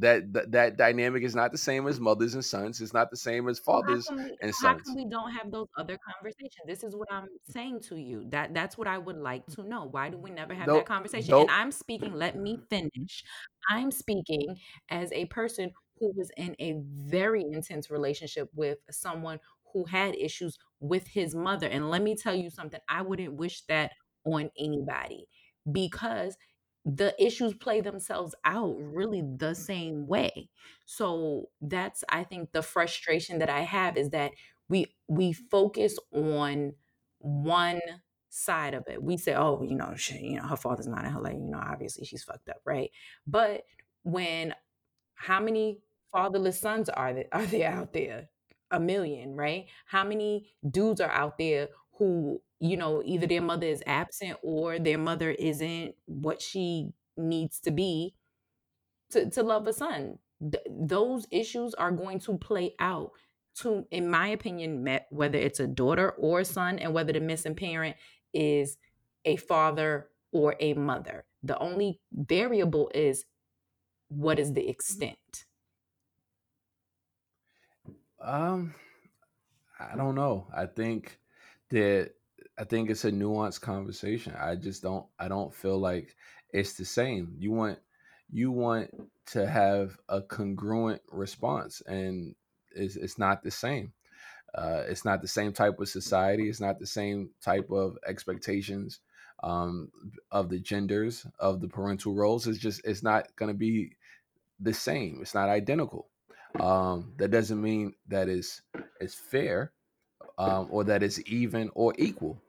[0.00, 2.80] That, that that dynamic is not the same as mothers and sons.
[2.80, 4.62] It's not the same as fathers we, and sons.
[4.62, 6.66] how come we don't have those other conversations?
[6.66, 8.24] This is what I'm saying to you.
[8.30, 9.88] That that's what I would like to know.
[9.90, 11.34] Why do we never have that conversation?
[11.34, 12.14] And I'm speaking.
[12.14, 13.24] Let me finish.
[13.70, 14.56] I'm speaking
[14.90, 19.40] as a person who was in a very intense relationship with someone
[19.72, 21.66] who had issues with his mother.
[21.66, 22.80] And let me tell you something.
[22.88, 23.92] I wouldn't wish that
[24.24, 25.26] on anybody
[25.70, 26.36] because
[26.86, 29.56] the issues play themselves out really the mm.
[29.56, 30.48] same way.
[30.84, 34.30] So that's I think the frustration that I have is that
[34.68, 36.74] we we focus on
[37.18, 37.80] one
[38.28, 39.02] side of it.
[39.02, 41.34] We say, "Oh, you know, she, you know, her father's not in her life.
[41.34, 42.90] You know, obviously she's fucked up, right?"
[43.26, 43.64] But
[44.04, 44.54] when
[45.14, 45.80] how many
[46.12, 48.28] fatherless sons are there are there out there?
[48.70, 49.66] A million, right?
[49.86, 51.68] How many dudes are out there
[51.98, 57.60] who you know either their mother is absent or their mother isn't what she needs
[57.60, 58.14] to be
[59.10, 60.18] to, to love a son.
[60.40, 63.12] Th- those issues are going to play out
[63.56, 67.20] to in my opinion met whether it's a daughter or a son and whether the
[67.20, 67.96] missing parent
[68.34, 68.76] is
[69.24, 71.24] a father or a mother.
[71.42, 73.24] The only variable is
[74.08, 75.46] what is the extent.
[78.20, 78.74] Um
[79.80, 80.48] i don't know.
[80.54, 81.18] I think
[81.70, 82.12] that
[82.58, 84.34] I think it's a nuanced conversation.
[84.38, 86.16] I just don't I don't feel like
[86.52, 87.34] it's the same.
[87.38, 87.78] You want
[88.30, 88.90] you want
[89.26, 92.34] to have a congruent response and
[92.74, 93.92] it's, it's not the same.
[94.54, 96.48] Uh, it's not the same type of society.
[96.48, 99.00] It's not the same type of expectations
[99.42, 99.90] um,
[100.30, 102.46] of the genders of the parental roles.
[102.46, 103.92] It's just it's not going to be
[104.60, 105.18] the same.
[105.20, 106.08] It's not identical.
[106.58, 108.62] Um, that doesn't mean that is
[108.98, 109.72] it's fair
[110.38, 112.40] um, or that it's even or equal.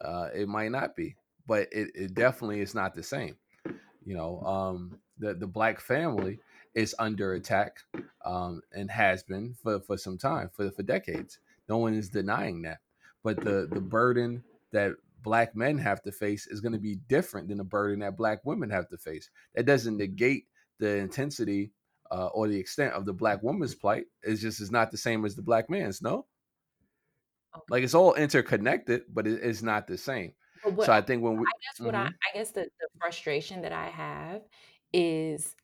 [0.00, 3.36] Uh, it might not be, but it, it definitely is not the same.
[4.04, 6.38] You know, um, the the black family
[6.74, 7.78] is under attack
[8.24, 11.38] um, and has been for, for some time, for for decades.
[11.68, 12.78] No one is denying that,
[13.22, 17.48] but the the burden that black men have to face is going to be different
[17.48, 19.30] than the burden that black women have to face.
[19.54, 20.46] That doesn't negate
[20.78, 21.72] the intensity
[22.10, 24.06] uh, or the extent of the black woman's plight.
[24.22, 26.00] It's just is not the same as the black man's.
[26.00, 26.26] No.
[27.54, 27.64] Okay.
[27.70, 30.32] Like it's all interconnected, but it, it's not the same.
[30.64, 32.06] What, so I think when we, I guess what mm-hmm.
[32.06, 34.42] I, I guess the, the frustration that I have
[34.92, 35.54] is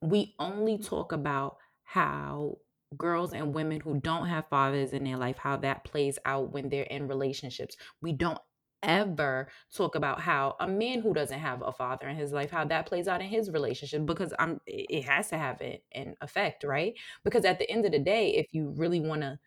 [0.00, 2.58] we only talk about how
[2.96, 6.68] girls and women who don't have fathers in their life, how that plays out when
[6.68, 7.76] they're in relationships.
[8.00, 8.38] We don't
[8.82, 12.64] ever talk about how a man who doesn't have a father in his life how
[12.64, 16.94] that plays out in his relationship because i'm it has to have an effect right
[17.24, 19.38] because at the end of the day if you really want to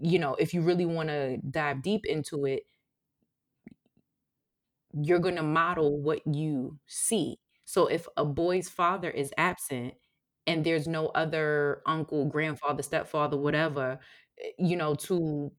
[0.00, 2.64] you know, if you really want to dive deep into it,
[4.92, 7.38] you're going to model what you see.
[7.64, 9.94] So if a boy's father is absent
[10.46, 14.00] and there's no other uncle, grandfather, stepfather, whatever,
[14.42, 15.52] eh, you know, to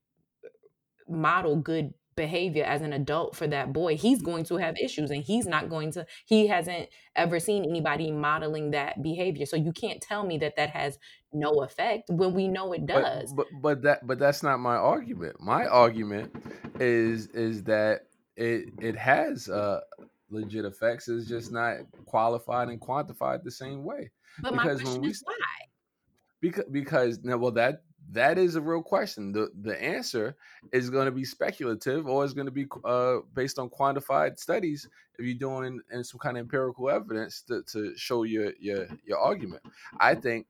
[1.07, 5.23] model good behavior as an adult for that boy, he's going to have issues and
[5.23, 9.45] he's not going to, he hasn't ever seen anybody modeling that behavior.
[9.45, 10.99] So you can't tell me that that has
[11.31, 13.33] no effect when we know it does.
[13.33, 15.37] But, but, but that, but that's not my argument.
[15.39, 16.35] My argument
[16.79, 18.01] is, is that
[18.35, 19.79] it, it has, uh,
[20.31, 24.11] legit effects is just not qualified and quantified the same way.
[24.41, 25.35] But because my question when we, is why?
[26.41, 29.31] Because because now well that that is a real question.
[29.31, 30.35] The the answer
[30.71, 34.87] is going to be speculative or is going to be uh, based on quantified studies
[35.17, 39.17] if you're doing and some kind of empirical evidence to, to show your, your your
[39.17, 39.61] argument.
[39.99, 40.47] I think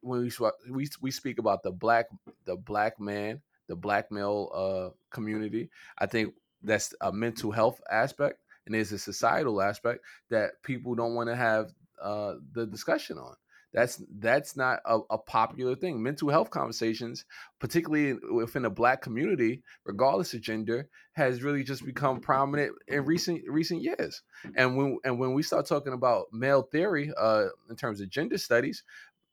[0.00, 0.30] when we
[0.70, 2.06] we we speak about the black
[2.44, 8.40] the black man, the black male uh, community, I think that's a mental health aspect
[8.66, 11.72] and there's a societal aspect that people don't want to have
[12.02, 13.34] uh, the discussion on.
[13.72, 16.02] That's that's not a, a, popular thing.
[16.02, 17.24] Mental health conversations,
[17.58, 23.42] particularly within the Black community, regardless of gender, has really just become prominent in recent
[23.48, 24.22] recent years.
[24.56, 28.38] And when and when we start talking about male theory, uh, in terms of gender
[28.38, 28.82] studies,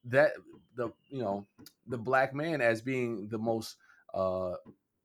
[0.06, 0.34] that
[0.76, 1.46] the you know
[1.88, 3.78] the black man as being the most
[4.14, 4.54] uh,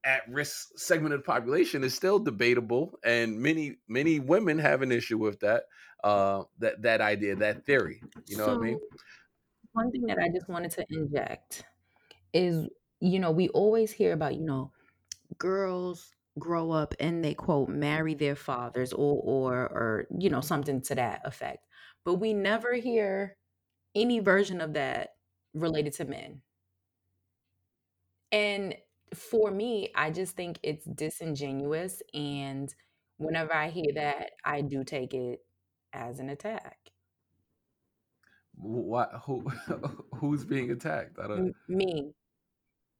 [0.05, 4.91] at risk segment of the population is still debatable, and many many women have an
[4.91, 5.65] issue with that
[6.05, 8.03] uh, that that idea, that theory.
[8.27, 8.81] You know so, what I mean?
[9.73, 11.65] one thing that I just wanted to inject
[12.33, 12.69] is,
[13.01, 14.73] you know, we always hear about, you know,
[15.39, 20.81] girls grow up and they quote marry their fathers or or or you know something
[20.83, 21.67] to that effect.
[22.05, 23.37] But we never hear
[23.95, 25.11] any version of that
[25.55, 26.43] related to men.
[28.31, 28.77] And
[29.15, 32.73] for me, I just think it's disingenuous and
[33.17, 35.41] whenever I hear that, I do take it
[35.99, 36.79] as an attack.
[38.55, 39.11] What?
[39.27, 39.49] Who?
[40.15, 41.19] Who's being attacked?
[41.23, 41.55] I don't.
[41.69, 42.13] Me.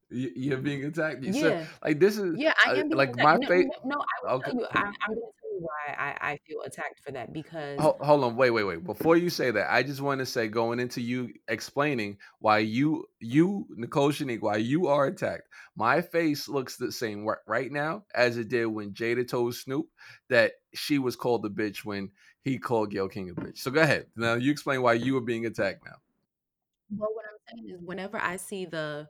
[0.09, 1.23] You- You're being attacked.
[1.23, 1.41] You Yeah.
[1.41, 3.41] said like this is Yeah, I uh, am being like attacked.
[3.41, 3.65] my face.
[3.83, 4.51] no, no, I will Okay.
[4.51, 4.67] tell you.
[4.71, 7.97] I, I'm going to tell you why I, I feel attacked for that because Hold,
[8.01, 8.83] hold on, wait, wait, wait.
[8.83, 13.05] Before you say that, I just want to say, going into you explaining why you,
[13.19, 15.43] you Nicole Shanique, why you are attacked.
[15.75, 19.85] My face looks the same right now as it did when Jada told Snoop
[20.29, 22.09] that she was called a bitch when
[22.49, 23.59] he called Gail King a bitch.
[23.59, 24.07] So go ahead.
[24.15, 25.97] Now you explain why you were being attacked now.
[26.89, 29.09] Well, what I'm saying is, whenever I see the,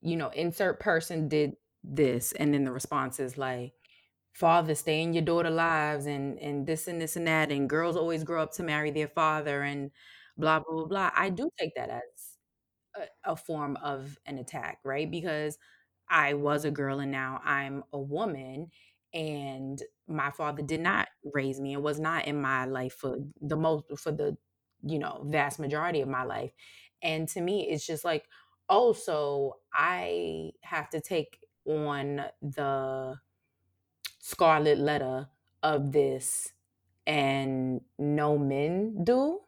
[0.00, 3.72] you know, insert person did this, and then the response is like,
[4.32, 7.96] "Father, stay in your daughter lives," and and this and this and that, and girls
[7.96, 9.90] always grow up to marry their father, and
[10.36, 10.86] blah blah blah.
[10.86, 11.10] blah.
[11.16, 12.38] I do take that as
[12.96, 15.10] a, a form of an attack, right?
[15.10, 15.58] Because
[16.08, 18.70] I was a girl and now I'm a woman,
[19.14, 23.56] and my father did not raise me and was not in my life for the
[23.56, 24.36] most for the
[24.82, 26.52] you know vast majority of my life.
[27.02, 28.26] And to me it's just like
[28.68, 33.16] oh so i have to take on the
[34.20, 35.28] scarlet letter
[35.62, 36.52] of this
[37.06, 39.40] and no men do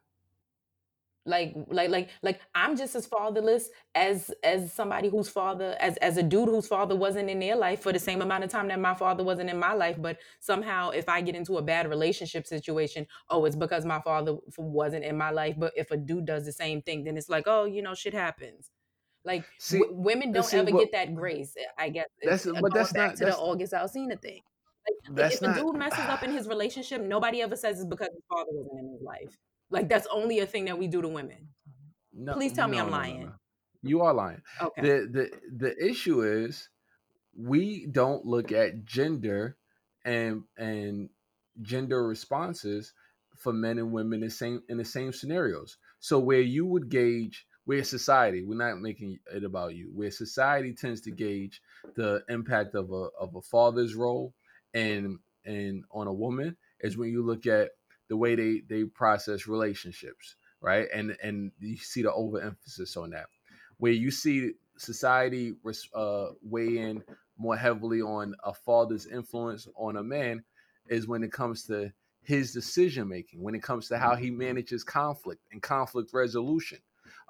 [1.27, 6.17] like like like like i'm just as fatherless as as somebody whose father as as
[6.17, 8.79] a dude whose father wasn't in their life for the same amount of time that
[8.81, 12.47] my father wasn't in my life but somehow if i get into a bad relationship
[12.47, 16.25] situation oh it's because my father f- wasn't in my life but if a dude
[16.27, 18.71] does the same thing then it's like oh you know shit happens.
[19.25, 22.61] Like See, w- women don't see, ever get that grace eh, i guess That's- It's,
[22.61, 24.43] but that's back not- to the august alsina thing.
[24.87, 27.89] Like, That's if not- a dude messes up in his relationship nobody ever says it's
[27.89, 29.37] because his father wasn't in his life
[29.71, 31.49] like that's only a thing that we do to women
[32.13, 33.21] No, Please tell me I'm no, no, lying.
[33.25, 33.33] no.
[33.83, 34.43] You are lying.
[34.61, 34.83] Okay.
[34.83, 35.31] the the
[35.67, 36.69] the issue is
[37.37, 39.57] we don't look at gender
[40.05, 41.11] and and
[41.63, 42.93] gender responses
[43.37, 45.77] for men and women in the same in the same scenarios.
[46.01, 50.73] So where you would gauge where society, we're not making it about you, where society
[50.73, 51.61] tends to gauge
[51.97, 54.33] the impact of a of a father's role
[54.75, 57.71] and and on a woman is when you look at
[58.09, 60.89] the way they they process relationships, right?
[60.93, 63.27] And and you see the overemphasis on that.
[63.79, 67.03] Where you see society res- uh, weigh in
[67.39, 70.43] more heavily on a father's influence on a man
[70.89, 71.93] is when it comes to
[72.23, 76.79] his decision making, when it comes to how he manages conflict and conflict resolution,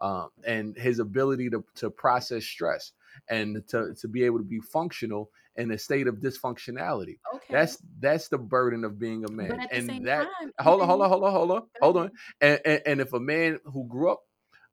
[0.00, 2.92] um, and his ability to, to process stress
[3.28, 7.18] and to, to be able to be functional in a state of dysfunctionality.
[7.34, 7.46] Okay.
[7.50, 9.48] That's that's the burden of being a man.
[9.50, 11.96] but at the and that time, hold on, hold on, hold on, hold on, hold
[11.96, 12.10] on.
[12.40, 14.20] And, and, and if a man who grew up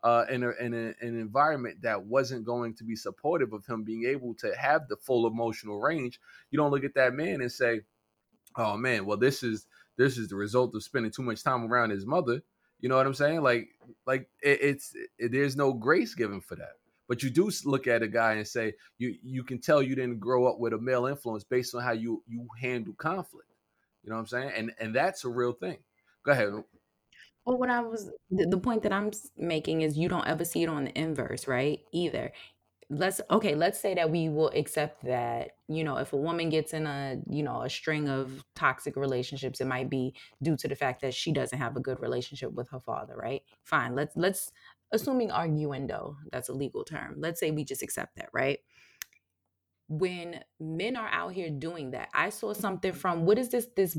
[0.04, 3.84] uh, in, a, in a, an environment that wasn't going to be supportive of him
[3.84, 6.20] being able to have the full emotional range,
[6.52, 7.82] you don't look at that man and say,
[8.58, 9.66] "Oh man, well this is
[9.98, 12.42] this is the result of spending too much time around his mother."
[12.84, 13.42] You know what I'm saying?
[13.42, 13.70] Like,
[14.06, 16.74] like it, it's it, there's no grace given for that.
[17.08, 20.20] But you do look at a guy and say you you can tell you didn't
[20.20, 23.48] grow up with a male influence based on how you you handle conflict.
[24.04, 24.52] You know what I'm saying?
[24.58, 25.78] And and that's a real thing.
[26.26, 26.52] Go ahead.
[27.46, 30.64] Well, what I was the, the point that I'm making is you don't ever see
[30.64, 31.80] it on the inverse, right?
[31.94, 32.34] Either.
[32.94, 36.74] Let's okay, let's say that we will accept that, you know, if a woman gets
[36.74, 40.76] in a, you know, a string of toxic relationships, it might be due to the
[40.76, 43.42] fact that she doesn't have a good relationship with her father, right?
[43.64, 43.96] Fine.
[43.96, 44.52] Let's let's
[44.92, 47.16] assuming arguendo, that's a legal term.
[47.18, 48.60] Let's say we just accept that, right?
[49.90, 53.98] When men are out here doing that, I saw something from what is this this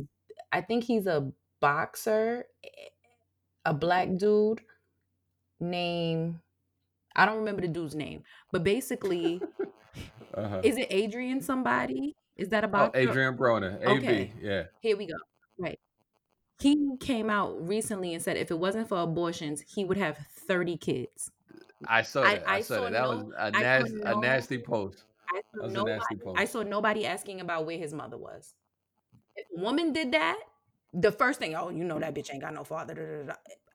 [0.53, 2.45] I think he's a boxer
[3.65, 4.61] a black dude
[5.61, 6.41] named
[7.17, 9.41] I don't remember the dude's name, but basically,
[10.35, 10.61] Uh-huh.
[10.65, 12.17] is it Adrian somebody?
[12.37, 12.99] Is that about Oh?
[12.99, 14.33] Adrian Broner, AB, Okay.
[14.41, 14.65] yeah.
[14.81, 15.15] Here we go.
[15.59, 15.79] Right.
[16.61, 20.77] He came out recently and said if it wasn't for abortions, he would have 30
[20.77, 21.31] kids.
[21.87, 22.49] I saw I- that.
[22.49, 22.93] I, I saw, saw that.
[22.93, 23.51] That no- was a, I
[23.81, 25.05] nas- a no- nasty post.
[25.33, 26.39] I saw nobody, post.
[26.41, 28.55] I saw nobody asking about where his mother was.
[29.37, 30.39] If a woman did that,
[30.93, 32.95] the first thing, oh, you know that bitch ain't got no father.
[32.95, 33.35] da, da, da.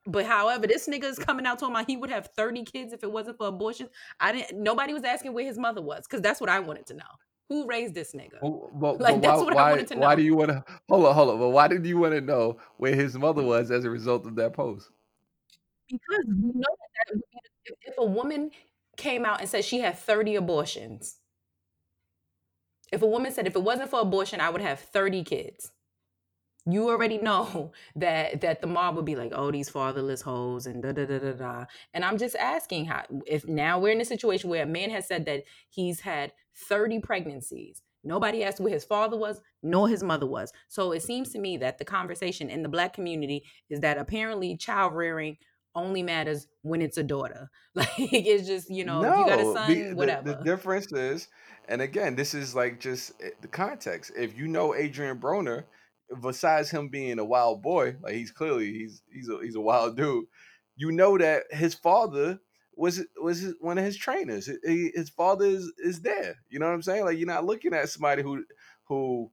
[0.09, 3.03] But however, this nigga is coming out talking about he would have 30 kids if
[3.03, 3.89] it wasn't for abortions.
[4.19, 6.95] I didn't nobody was asking where his mother was, because that's what I wanted to
[6.95, 7.03] know.
[7.49, 8.37] Who raised this nigga?
[8.41, 10.01] Oh, well, but, Like, that's why, what I wanted to know.
[10.01, 11.39] why do you want to hold on, hold on?
[11.39, 14.35] But why did you want to know where his mother was as a result of
[14.35, 14.89] that post?
[15.87, 16.75] Because we know
[17.07, 17.21] that, that
[17.65, 18.51] if, if a woman
[18.97, 21.17] came out and said she had 30 abortions,
[22.91, 25.71] if a woman said if it wasn't for abortion, I would have 30 kids.
[26.69, 30.83] You already know that that the mob would be like, oh, these fatherless hoes and
[30.83, 31.65] da da da da da.
[31.93, 35.07] And I'm just asking how if now we're in a situation where a man has
[35.07, 40.25] said that he's had 30 pregnancies Nobody asked where his father was, nor his mother
[40.25, 40.53] was.
[40.67, 44.55] So it seems to me that the conversation in the black community is that apparently
[44.55, 45.37] child rearing
[45.75, 47.49] only matters when it's a daughter.
[47.75, 50.91] Like it's just, you know, if you got a No, son, be, the the difference
[50.91, 51.27] is,
[51.69, 54.11] and again, this is like just eh, the context.
[54.17, 55.65] If you know Adrian Broner,
[56.21, 59.97] besides him being a wild boy, like he's clearly he's he's a he's a wild
[59.97, 60.25] dude.
[60.75, 62.39] You know that his father
[62.75, 64.49] was was his, one of his trainers.
[64.65, 66.35] He- His father is is there.
[66.49, 67.05] You know what I'm saying?
[67.05, 68.45] Like you're not looking at somebody who
[68.85, 69.31] who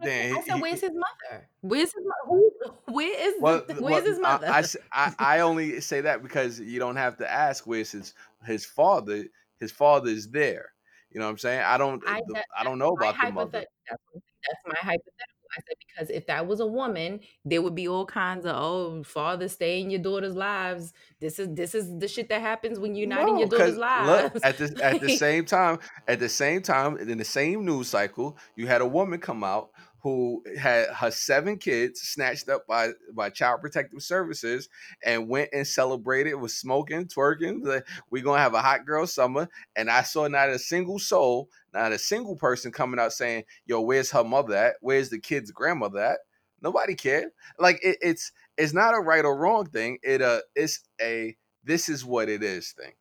[0.00, 1.48] I then I said, where's his mother?
[1.60, 2.50] Where's his mo- who?
[2.92, 4.46] Where is Well, Where's well, his I, I, mother?
[4.46, 8.14] s- I- I only say that because you don't have to ask where's his
[8.46, 9.24] his father.
[9.58, 10.72] His father is there.
[11.10, 11.62] You know what I'm saying?
[11.64, 12.20] I don't I
[12.56, 13.50] I don't know about the mother.
[13.88, 15.31] That's, that's my hypothetical.
[15.56, 19.02] I said because if that was a woman, there would be all kinds of oh,
[19.02, 20.92] father, stay in your daughter's lives.
[21.20, 24.34] This is this is the shit that happens when you're not in your daughter's lives.
[24.34, 25.78] look at this at the same time,
[26.08, 29.70] at the same time, in the same news cycle, you had a woman come out
[30.02, 34.68] who had her seven kids snatched up by by Child Protective Services
[35.04, 37.82] and went and celebrated with smoking, twerking.
[38.10, 41.92] We're gonna have a hot girl summer, and I saw not a single soul, not
[41.92, 44.76] a single person coming out saying, "Yo, where's her mother at?
[44.80, 46.20] Where's the kid's grandmother at?"
[46.60, 47.30] Nobody cared.
[47.58, 49.98] Like it, it's it's not a right or wrong thing.
[50.02, 52.92] It uh it's a this is what it is thing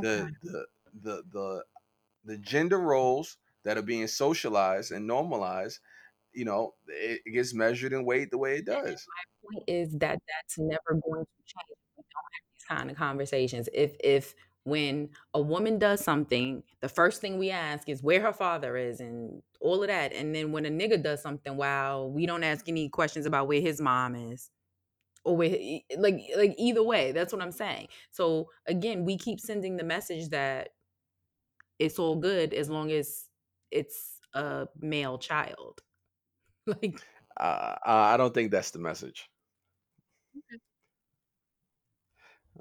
[0.00, 0.66] the the
[1.02, 1.64] the the
[2.24, 5.80] the gender roles that are being socialized and normalized
[6.32, 9.64] you know it, it gets measured and weighed the way it And does my point
[9.68, 11.78] is that that's never going to change.
[11.96, 13.68] We don't have these kind of conversations.
[13.72, 18.32] If if when a woman does something, the first thing we ask is where her
[18.32, 20.12] father is and all of that.
[20.12, 23.60] And then when a nigga does something, wow, we don't ask any questions about where
[23.60, 24.50] his mom is.
[25.24, 25.50] Or where
[25.98, 27.88] like like either way, that's what I'm saying.
[28.10, 30.70] So again, we keep sending the message that
[31.78, 33.26] it's all good as long as
[33.70, 35.82] it's a male child.
[36.82, 37.00] Like
[37.36, 39.30] uh, i don't think that's the message.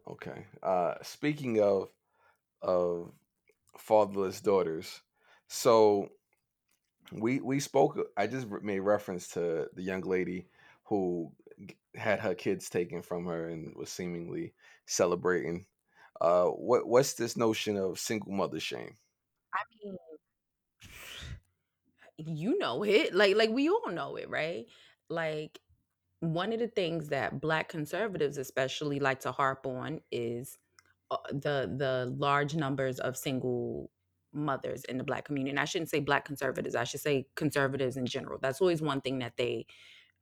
[0.07, 0.45] Okay.
[0.64, 1.89] Uh speaking of
[2.62, 3.14] of
[3.78, 5.01] fatherless daughters
[5.47, 6.10] so
[7.12, 10.47] we we spoke i just made reference to the young lady
[10.84, 11.32] who
[11.95, 14.53] had her kids taken from her and was seemingly
[14.86, 15.66] celebrating.
[16.22, 18.97] Uh what what's this notion of single mother shame?
[19.53, 19.97] I mean
[22.28, 24.65] you know it like like we all know it right?
[25.09, 25.59] Like
[26.20, 30.57] one of the things that black conservatives especially like to harp on is
[31.11, 33.89] uh, the the large numbers of single
[34.34, 37.97] mothers in the black community and i shouldn't say black conservatives i should say conservatives
[37.97, 38.38] in general.
[38.41, 39.65] That's always one thing that they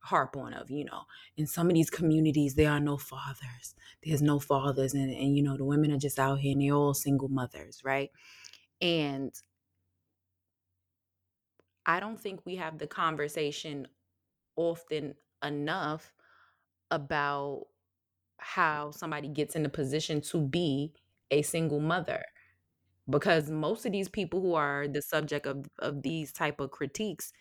[0.00, 1.02] harp on of you know
[1.36, 3.74] in some of these communities there are no fathers.
[4.04, 6.74] There's no fathers and, and you know the women are just out here and they're
[6.74, 8.10] all single mothers right?
[8.80, 9.34] And
[11.88, 13.88] i don't think we have the conversation
[14.56, 15.14] often
[15.44, 16.12] enough
[16.90, 17.66] about
[18.38, 20.92] how somebody gets in a position to be
[21.30, 22.24] a single mother.
[23.10, 27.32] Because most of these people who are the subject of of these type of critiques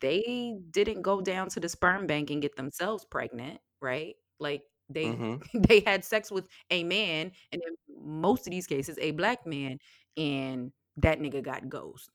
[0.00, 4.14] they didn't go down to the sperm bank and get themselves pregnant right?
[4.38, 5.60] Like they mm-hmm.
[5.68, 7.74] they had sex with a man and in
[8.04, 9.78] most of these cases a black man
[10.16, 12.10] and that nigga got ghost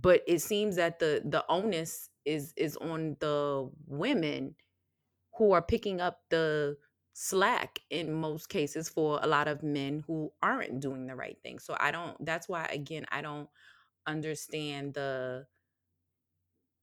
[0.00, 4.56] but it seems that the the onus is is on the women
[5.36, 6.76] who are picking up the
[7.12, 11.58] slack in most cases for a lot of men who aren't doing the right thing.
[11.58, 13.48] So I don't that's why again I don't
[14.06, 15.46] understand the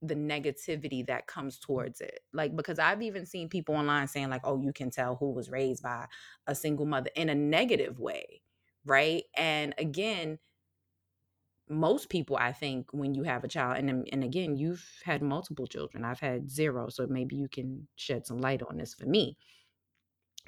[0.01, 2.19] the negativity that comes towards it.
[2.31, 5.49] Like because I've even seen people online saying like oh you can tell who was
[5.49, 6.07] raised by
[6.45, 8.41] a single mother in a negative way,
[8.85, 9.23] right?
[9.35, 10.39] And again,
[11.69, 15.21] most people I think when you have a child and um, and again you've had
[15.21, 16.05] multiple children.
[16.05, 19.37] I've had zero, so maybe you can shed some light on this for me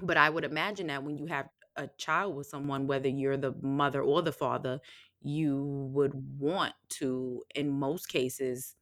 [0.01, 3.53] but I would imagine that when you have a child with someone, whether you're the
[3.61, 4.80] mother or the father,
[5.22, 8.76] you would want to, in most cases,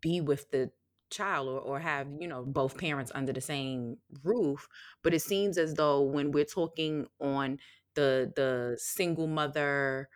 [0.00, 0.70] be with the
[1.10, 4.68] child or, or have, you know, both parents under the same roof.
[5.02, 7.58] But it seems as though when we're talking on
[7.94, 10.08] the the single mother,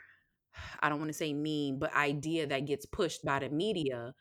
[0.80, 4.14] I don't want to say mean, but idea that gets pushed by the media,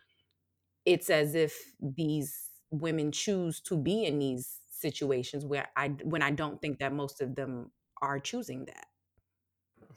[0.86, 6.32] it's as if these women choose to be in these situations where I when I
[6.32, 7.72] don't think that most of them
[8.02, 8.88] are choosing that.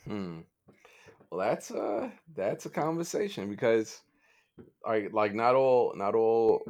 [0.04, 0.40] hmm
[1.30, 4.00] well that's uh that's a conversation because
[4.86, 6.62] like like not all not all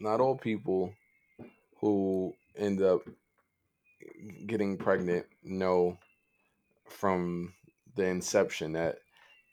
[0.00, 0.92] not all people
[1.80, 3.02] who end up
[4.46, 5.98] getting pregnant know
[6.88, 7.54] from
[7.96, 8.98] the inception that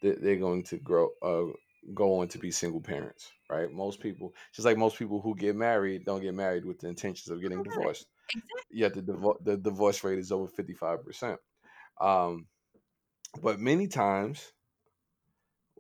[0.01, 1.51] they- they're going to grow uh
[1.93, 3.71] go on to be single parents, right?
[3.71, 7.29] Most people, just like most people who get married, don't get married with the intentions
[7.29, 8.07] of getting divorced.
[8.29, 8.61] Exactly.
[8.71, 11.39] Yet the divo- the divorce rate is over fifty five percent.
[12.01, 12.47] Um,
[13.41, 14.51] but many times,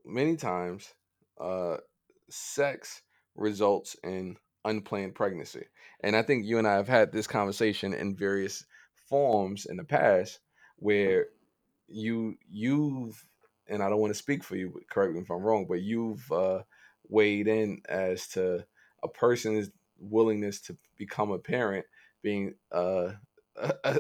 [0.05, 0.93] many times,
[1.39, 1.77] uh,
[2.29, 3.01] sex
[3.35, 5.65] results in unplanned pregnancy,
[6.01, 8.65] and I think you and I have had this conversation in various
[9.09, 10.39] forms in the past
[10.77, 11.27] where
[11.87, 13.25] you you've
[13.67, 15.81] and I don't want to speak for you, but correct me if I'm wrong, but
[15.81, 16.59] you've uh,
[17.09, 18.65] weighed in as to
[19.03, 19.69] a person's
[19.99, 21.85] willingness to become a parent
[22.23, 23.11] being uh,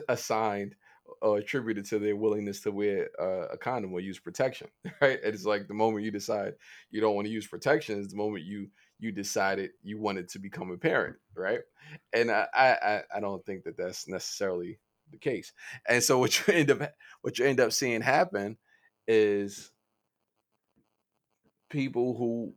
[0.09, 0.75] assigned
[1.21, 4.67] or attributed to their willingness to wear uh, a condom or use protection,
[5.01, 5.19] right?
[5.23, 6.53] It's like the moment you decide
[6.91, 8.67] you don't want to use protection is the moment you
[8.99, 11.61] you decided you wanted to become a parent, right?
[12.13, 14.79] And I I, I don't think that that's necessarily
[15.11, 15.53] the case.
[15.87, 18.57] And so what you end up what you end up seeing happen
[19.07, 19.71] is
[21.69, 22.53] people who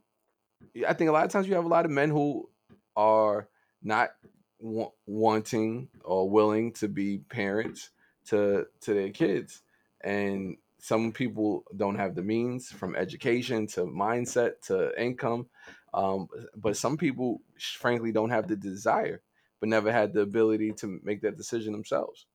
[0.87, 2.49] I think a lot of times you have a lot of men who
[2.95, 3.47] are
[3.81, 4.11] not
[4.59, 7.89] wa- wanting or willing to be parents
[8.27, 9.61] to to their kids
[10.03, 15.47] and some people don't have the means from education to mindset to income
[15.93, 19.21] um, but some people frankly don't have the desire
[19.59, 22.25] but never had the ability to make that decision themselves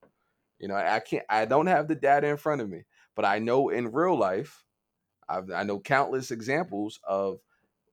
[0.58, 2.82] you know i can't i don't have the data in front of me
[3.14, 4.64] but i know in real life
[5.28, 7.40] I've, i know countless examples of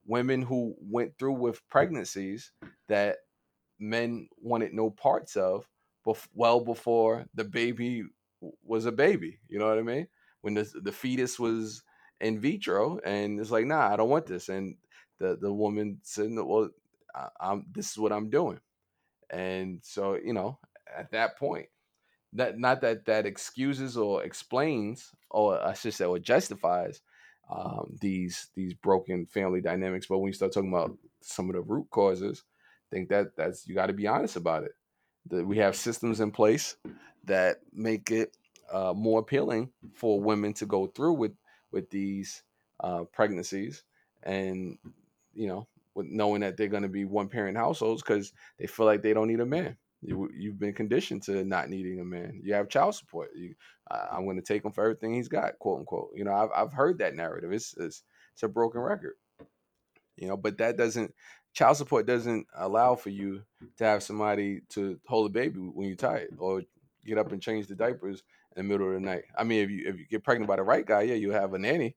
[0.06, 2.52] women who went through with pregnancies
[2.88, 3.16] that
[3.78, 5.68] men wanted no parts of
[6.06, 8.04] bef- well before the baby
[8.62, 9.38] was a baby.
[9.48, 10.08] You know what I mean?
[10.42, 11.82] When the the fetus was
[12.20, 14.48] in vitro, and it's like, nah, I don't want this.
[14.48, 14.76] And
[15.18, 16.68] the the woman said, well,
[17.14, 18.60] I, I'm this is what I'm doing.
[19.30, 20.58] And so you know,
[20.96, 21.68] at that point,
[22.34, 27.00] that not that that excuses or explains, or I should say, or justifies
[27.50, 30.06] um, these these broken family dynamics.
[30.06, 32.44] But when you start talking about some of the root causes,
[32.90, 34.72] I think that that's you got to be honest about it.
[35.28, 36.76] That we have systems in place
[37.24, 38.36] that make it
[38.72, 41.32] uh, more appealing for women to go through with
[41.70, 42.42] with these
[42.80, 43.84] uh, pregnancies,
[44.22, 44.78] and
[45.34, 48.86] you know, with knowing that they're going to be one parent households because they feel
[48.86, 49.76] like they don't need a man.
[50.04, 52.40] You, you've been conditioned to not needing a man.
[52.42, 53.30] You have child support.
[53.34, 53.54] You,
[53.90, 56.10] uh, I'm going to take him for everything he's got, quote unquote.
[56.14, 57.52] You know, I've, I've heard that narrative.
[57.52, 58.02] It's, it's
[58.32, 59.14] it's a broken record.
[60.16, 61.14] You know, but that doesn't
[61.52, 63.44] child support doesn't allow for you
[63.76, 66.62] to have somebody to hold a baby when you're tired or
[67.04, 68.22] get up and change the diapers
[68.56, 69.24] in the middle of the night.
[69.36, 71.54] I mean, if you if you get pregnant by the right guy, yeah, you have
[71.54, 71.96] a nanny.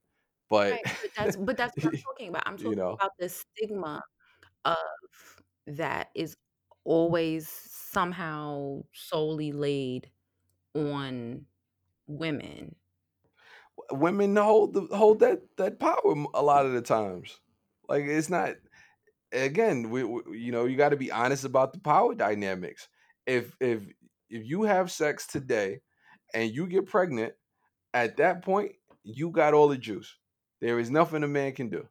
[0.50, 2.44] But Right, but that's but that's what I'm talking about.
[2.48, 4.02] I'm you talking know, about the stigma
[4.66, 4.78] of
[5.68, 6.38] that is
[6.84, 7.48] always
[7.98, 10.12] somehow solely laid
[10.76, 11.44] on
[12.06, 12.76] women.
[13.92, 17.40] women hold the, hold that that power a lot of the times.
[17.90, 18.54] Like it's not
[19.32, 22.88] again, we, we you know you got to be honest about the power dynamics.
[23.26, 23.82] If if
[24.30, 25.80] if you have sex today
[26.36, 27.34] and you get pregnant,
[27.96, 28.74] at that point
[29.04, 30.16] you got all the juice.
[30.62, 31.88] There is nothing a man can do.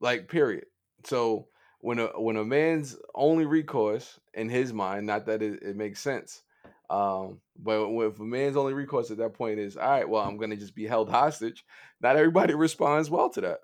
[0.00, 0.66] Like period.
[1.04, 1.48] So
[1.80, 6.00] when a when a man's only recourse in his mind, not that it, it makes
[6.00, 6.42] sense,
[6.90, 10.36] um, but if a man's only recourse at that point is, all right, well, I'm
[10.38, 11.64] gonna just be held hostage.
[12.00, 13.60] Not everybody responds well to that.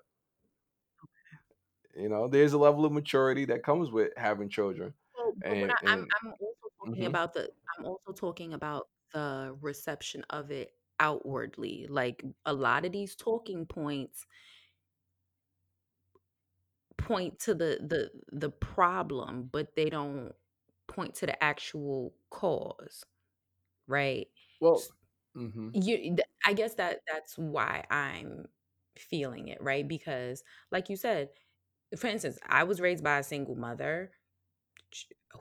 [1.95, 5.75] You know, there's a level of maturity that comes with having children, Well, and I,
[5.85, 7.07] I'm I'm also talking mhm.
[7.07, 11.87] about the I'm also talking about the reception of it outwardly.
[11.87, 14.25] Like a lot of these talking points
[16.97, 20.33] point to the the the problem, but they don't
[20.87, 23.05] point to the actual cause,
[23.87, 24.27] right?
[24.59, 24.91] well, S-
[25.35, 28.47] hmm You, I guess that that's why I'm
[28.97, 29.87] feeling it, right?
[29.87, 31.29] Because, like you said,
[31.97, 34.11] for instance, I was raised by a single mother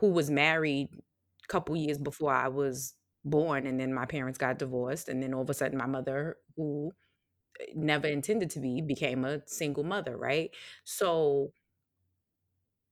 [0.01, 2.95] who was married a couple years before I was
[3.25, 6.37] born, and then my parents got divorced, and then all of a sudden, my mother,
[6.57, 6.93] who
[7.75, 10.51] never intended to be, became a single mother, right?
[10.85, 11.53] So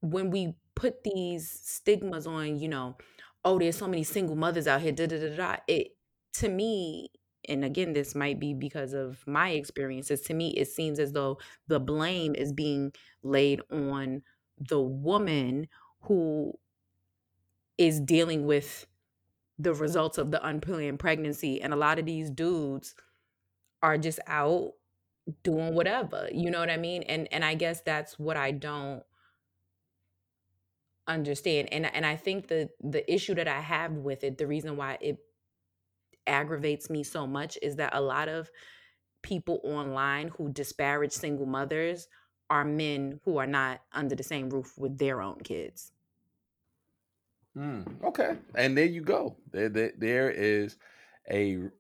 [0.01, 2.97] when we put these stigmas on, you know,
[3.45, 5.57] oh, there's so many single mothers out here, da da da da.
[5.67, 5.97] It
[6.35, 7.09] to me,
[7.49, 10.23] and again, this might be because of my experiences.
[10.23, 12.93] To me, it seems as though the blame is being
[13.23, 14.23] laid on
[14.59, 15.69] the woman
[16.03, 16.55] who
[17.79, 18.87] is dealing with
[19.59, 22.95] the results of the unplanned pregnancy, and a lot of these dudes
[23.83, 24.73] are just out
[25.43, 26.29] doing whatever.
[26.33, 27.03] You know what I mean?
[27.05, 29.05] And and I guess that's what I don't
[31.09, 34.77] understand and and I think the the issue that I have with it the reason
[34.77, 35.19] why it
[36.27, 38.51] aggravates me so much is that a lot of
[39.23, 42.09] people online who disparage single mothers
[42.51, 45.93] are men who are not under the same roof with their own kids.
[47.57, 49.37] Mm, okay, and there you go.
[49.51, 50.79] There, there, there is
[51.31, 51.71] a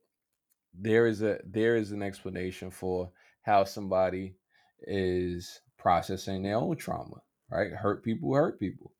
[0.74, 3.10] there is a there is an explanation for
[3.42, 4.34] how somebody
[4.82, 7.22] is processing their own trauma.
[7.50, 8.92] Right, hurt people hurt people.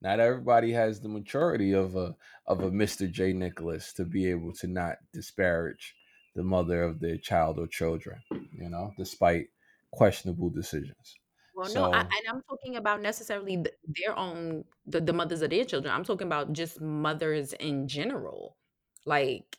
[0.00, 2.14] Not everybody has the maturity of a
[2.46, 3.10] of a Mr.
[3.10, 3.32] J.
[3.32, 5.94] Nicholas to be able to not disparage
[6.36, 8.20] the mother of their child or children.
[8.30, 9.48] You know, despite
[9.90, 11.16] questionable decisions.
[11.54, 15.50] Well, no, So, I, and I'm talking about necessarily their own the, the mothers of
[15.50, 15.92] their children.
[15.92, 18.56] I'm talking about just mothers in general.
[19.04, 19.58] Like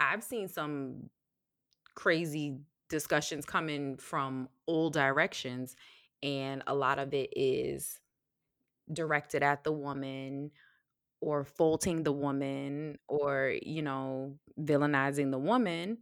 [0.00, 1.10] I've seen some
[1.94, 5.76] crazy discussions coming from all directions,
[6.22, 8.00] and a lot of it is
[8.92, 10.50] directed at the woman
[11.20, 15.98] or faulting the woman or you know villainizing the woman.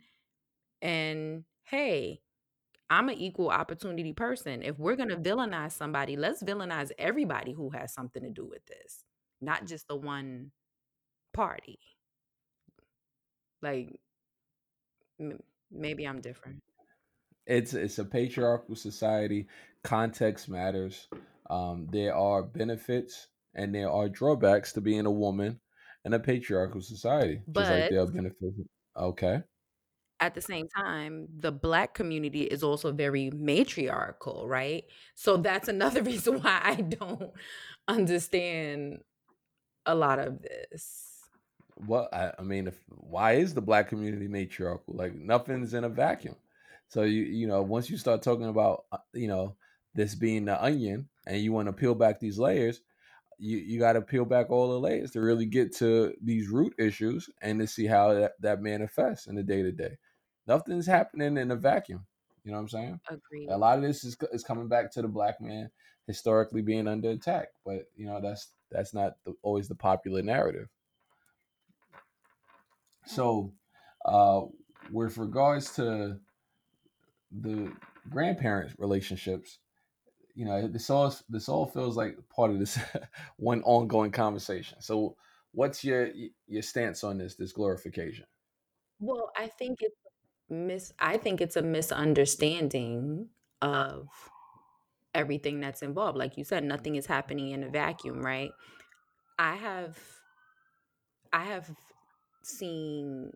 [0.81, 2.21] And hey,
[2.89, 4.63] I'm an equal opportunity person.
[4.63, 8.65] If we're going to villainize somebody, let's villainize everybody who has something to do with
[8.67, 9.05] this,
[9.41, 10.53] not just the one
[11.35, 11.79] party.
[13.63, 14.01] Like
[15.21, 16.63] m- maybe I'm different.
[17.47, 19.47] it's it's a patriarchal society.
[19.83, 21.09] Context matters.
[21.51, 25.61] Um, there are benefits and there are drawbacks to being a woman
[26.05, 28.59] in a patriarchal society, just like But there are benefits.
[28.97, 29.43] Okay.
[30.21, 34.85] at the same time, the black community is also very matriarchal, right?
[35.15, 37.31] So that's another reason why I don't
[37.87, 38.99] understand
[39.87, 41.08] a lot of this.
[41.87, 44.95] Well, I, I mean, if, why is the black community matriarchal?
[44.95, 46.37] Like nothing's in a vacuum.
[46.89, 49.57] So you you know once you start talking about uh, you know
[49.95, 52.81] this being the onion and you want to peel back these layers,
[53.39, 56.75] you you got to peel back all the layers to really get to these root
[56.79, 59.99] issues and to see how that, that manifests in the day to day.
[60.47, 62.07] Nothing's happening in a vacuum.
[62.43, 63.01] You know what I'm saying?
[63.11, 63.49] Agreed.
[63.51, 65.71] A lot of this is is coming back to the black man
[66.07, 70.69] historically being under attack, but you know that's that's not the, always the popular narrative.
[73.09, 73.53] So,
[74.05, 74.43] uh,
[74.93, 76.19] with regards to
[77.33, 77.73] the
[78.11, 79.59] grandparent relationships,
[80.35, 82.79] you know, this all this all feels like part of this
[83.37, 84.81] one ongoing conversation.
[84.81, 85.17] So,
[85.53, 86.11] what's your
[86.47, 88.27] your stance on this this glorification?
[89.01, 89.97] Well, I think it's
[90.51, 93.29] mis I think it's a misunderstanding
[93.63, 94.09] of
[95.15, 96.19] everything that's involved.
[96.19, 98.51] Like you said, nothing is happening in a vacuum, right?
[99.39, 99.99] I have
[101.33, 101.71] I have
[102.49, 103.33] seen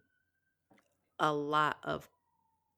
[1.19, 2.09] a lot of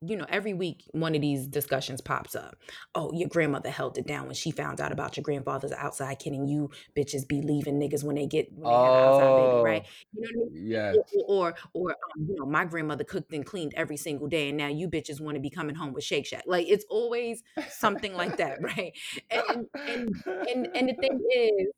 [0.07, 2.57] you know, every week one of these discussions pops up.
[2.95, 6.47] Oh, your grandmother held it down when she found out about your grandfather's outside kidding
[6.47, 9.83] you bitches be leaving niggas when they get when they have outside baby, right?
[9.87, 10.51] Oh, You know what I mean?
[10.53, 10.97] yes.
[10.97, 14.49] Or or, or or, um, you know, my grandmother cooked and cleaned every single day,
[14.51, 16.45] and now you bitches want to be coming home with Shake Shack.
[16.47, 18.93] Like it's always something like that, right?
[19.31, 21.69] And and and and the thing is,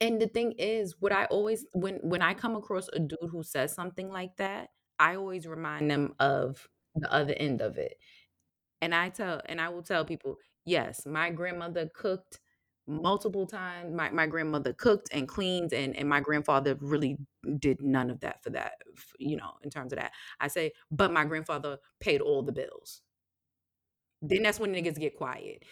[0.00, 3.42] and the thing is, what I always when when I come across a dude who
[3.42, 7.96] says something like that, I always remind them of the other end of it.
[8.82, 12.40] And I tell and I will tell people, yes, my grandmother cooked
[12.86, 13.94] multiple times.
[13.94, 17.18] My my grandmother cooked and cleaned and and my grandfather really
[17.58, 18.74] did none of that for that,
[19.18, 20.12] you know, in terms of that.
[20.40, 23.02] I say, but my grandfather paid all the bills.
[24.22, 25.62] Then that's when niggas get quiet.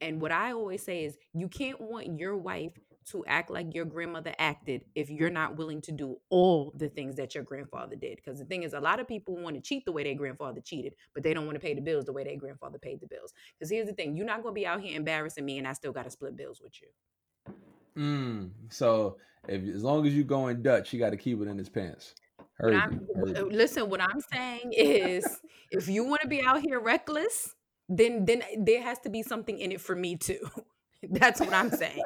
[0.00, 2.72] And what I always say is, you can't want your wife
[3.06, 7.16] to act like your grandmother acted if you're not willing to do all the things
[7.16, 8.16] that your grandfather did.
[8.16, 10.60] Because the thing is, a lot of people want to cheat the way their grandfather
[10.60, 13.06] cheated, but they don't want to pay the bills the way their grandfather paid the
[13.06, 13.32] bills.
[13.58, 15.72] Because here's the thing you're not going to be out here embarrassing me, and I
[15.72, 17.54] still got to split bills with you.
[17.96, 19.16] Mm, so,
[19.48, 22.14] if as long as you going Dutch, you got to keep it in his pants.
[22.36, 23.08] What Heard I'm.
[23.14, 23.50] Heard you.
[23.50, 25.24] listen, what I'm saying is
[25.70, 27.54] if you want to be out here reckless,
[27.88, 30.40] then then there has to be something in it for me too.
[31.10, 32.02] That's what I'm saying.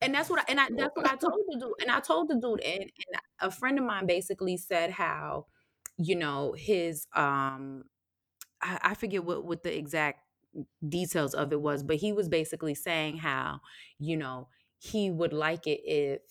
[0.00, 1.72] And that's what I, and I that's what I told the dude.
[1.82, 5.46] And I told the dude and, and a friend of mine basically said how,
[5.96, 7.84] you know, his um
[8.62, 10.20] I, I forget what what the exact
[10.88, 13.60] details of it was, but he was basically saying how,
[13.98, 16.22] you know, he would like it if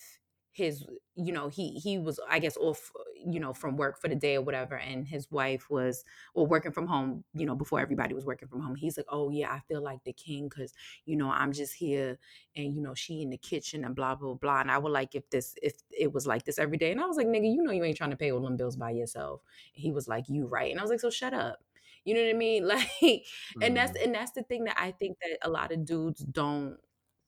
[0.54, 2.92] his, you know, he he was I guess off,
[3.26, 6.04] you know, from work for the day or whatever, and his wife was
[6.34, 8.76] or working from home, you know, before everybody was working from home.
[8.76, 10.74] He's like, oh yeah, I feel like the king because
[11.06, 12.20] you know I'm just here
[12.56, 14.62] and you know she in the kitchen and blah blah blah.
[14.62, 16.92] And I would like if this if it was like this every day.
[16.92, 18.76] And I was like, nigga, you know you ain't trying to pay all them bills
[18.78, 19.42] by yourself.
[19.76, 20.72] And he was like, you right.
[20.72, 21.64] And I was like, so shut up.
[22.06, 22.68] You know what I mean?
[23.02, 23.26] Like
[23.62, 26.22] and that's Mm, and that's the thing that I think that a lot of dudes
[26.22, 26.78] don't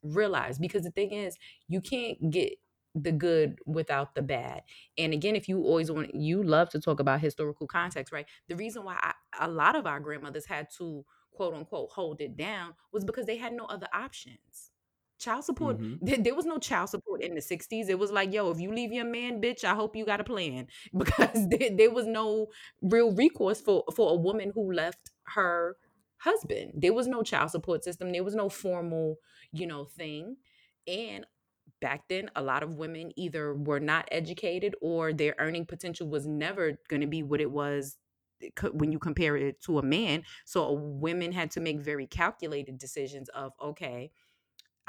[0.04, 1.38] realize because the thing is
[1.68, 2.54] you can't get
[2.96, 4.64] the good without the bad.
[4.98, 8.26] And again, if you always want, you love to talk about historical context, right?
[8.48, 12.36] The reason why I, a lot of our grandmothers had to quote unquote hold it
[12.36, 14.72] down was because they had no other options.
[15.20, 16.00] Child support, Mhm.
[16.02, 17.90] there, there was no child support in the 60s.
[17.90, 20.24] It was like, yo, if you leave your man, bitch, I hope you got a
[20.24, 20.68] plan.
[20.98, 22.48] Because there, there was no
[22.82, 25.76] real recourse for, for a woman who left her
[26.18, 26.74] husband.
[26.76, 28.12] There was no child support system.
[28.12, 29.18] There was no formal,
[29.52, 30.38] you know, thing.
[30.88, 31.26] And
[31.82, 36.28] back then a lot of women either were not educated or their earning potential was
[36.28, 37.98] never going to be what it was
[38.44, 40.24] eh, when you compare it to a man.
[40.46, 44.12] So women had to make very calculated decisions of okay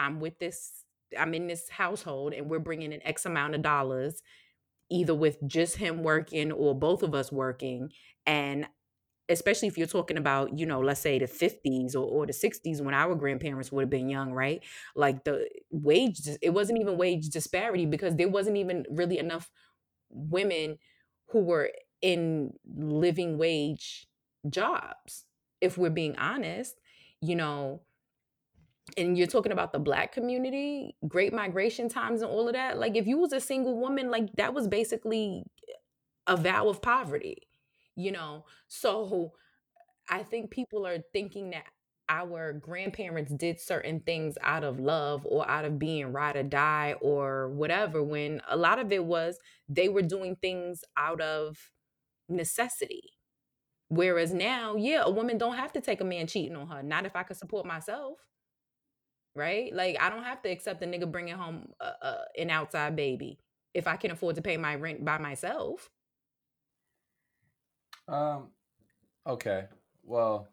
[0.01, 0.85] i'm with this
[1.19, 4.23] i'm in this household and we're bringing in x amount of dollars
[4.91, 7.91] either with just him working or both of us working
[8.27, 8.67] and
[9.31, 12.83] especially if you're talking about, you know, let's say the 50s or, or the 60s
[12.83, 14.63] when our grandparents would have been young, right?
[14.97, 19.51] Like the wage, it wasn't even wage disparity because there wasn't even really enough
[20.11, 20.79] women
[21.29, 21.71] who were
[22.03, 24.07] in living wage
[24.49, 25.25] jobs.
[25.61, 26.75] If we're being honest,
[27.21, 27.83] you know,
[28.97, 32.79] and you're talking about the black community, great migration times and all of that.
[32.79, 35.45] Like if you was a single woman, like that was basically
[36.27, 37.49] a vow of poverty,
[38.01, 38.45] you know?
[38.69, 39.33] So
[40.09, 41.67] I think people are thinking that
[42.09, 46.97] our grandparents did certain things out of love or out of being ride or die
[47.01, 49.39] or whatever, when a lot of it was
[49.69, 51.71] they were doing things out of
[52.29, 53.13] necessity.
[53.89, 56.83] Whereas now, yeah, a woman don't have to take a man cheating on her.
[56.83, 58.19] Not if I could support myself,
[59.37, 59.73] right?
[59.75, 63.39] Like I don't have to accept a nigga bringing home a, a, an outside baby
[63.75, 65.89] if I can afford to pay my rent by myself.
[68.11, 68.49] Um.
[69.27, 69.67] Okay.
[70.05, 70.49] Well.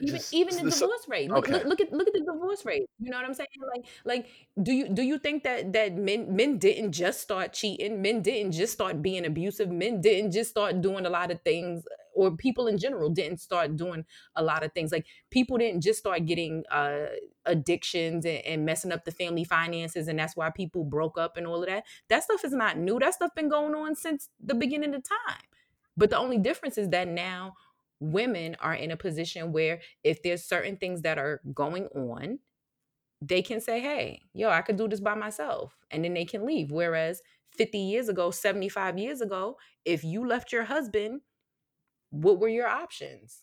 [0.00, 1.52] even Just even the so- divorce rate look, okay.
[1.52, 3.46] look, look at look at the divorce rate you know what i'm saying
[3.76, 4.26] like like
[4.60, 8.50] do you do you think that that men men didn't just start cheating men didn't
[8.50, 12.66] just start being abusive men didn't just start doing a lot of things or people
[12.66, 14.04] in general didn't start doing
[14.34, 17.06] a lot of things like people didn't just start getting uh
[17.46, 21.46] addictions and, and messing up the family finances and that's why people broke up and
[21.46, 24.54] all of that that stuff is not new that stuff been going on since the
[24.56, 25.38] beginning of time
[25.96, 27.54] but the only difference is that now
[28.00, 32.38] women are in a position where if there's certain things that are going on,
[33.20, 35.76] they can say, hey, yo, I could do this by myself.
[35.90, 36.70] And then they can leave.
[36.70, 37.22] Whereas
[37.56, 41.22] 50 years ago, 75 years ago, if you left your husband,
[42.10, 43.42] what were your options?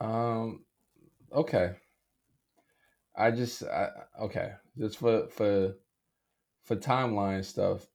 [0.00, 0.64] Um.
[1.32, 1.72] Okay.
[3.16, 3.62] I just.
[3.64, 3.88] I,
[4.22, 4.52] okay.
[4.78, 5.74] Just for for
[6.64, 7.86] for timeline stuff.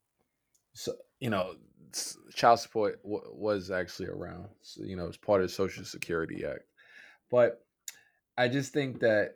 [0.74, 1.56] So you know,
[2.34, 4.50] child support w- was actually around.
[4.62, 6.66] So, you know, it's part of the Social Security Act.
[7.30, 7.66] But
[8.38, 9.36] I just think that,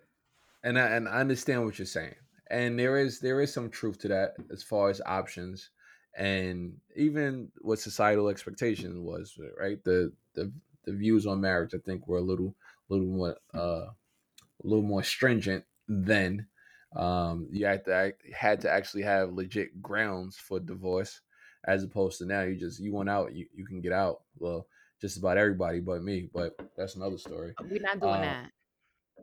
[0.64, 2.16] and I, and I understand what you're saying,
[2.50, 5.70] and there is there is some truth to that as far as options,
[6.18, 9.38] and even what societal expectation was.
[9.60, 9.84] Right.
[9.84, 10.52] The the
[10.86, 12.56] the views on marriage, I think, were a little
[12.90, 16.48] little more uh, a little more stringent then.
[16.96, 21.22] Um, you had to act, had to actually have legit grounds for divorce,
[21.66, 24.22] as opposed to now you just you want out, you, you can get out.
[24.38, 24.68] Well,
[25.02, 27.54] just about everybody but me, but that's another story.
[27.62, 28.52] We're not doing Uh, that.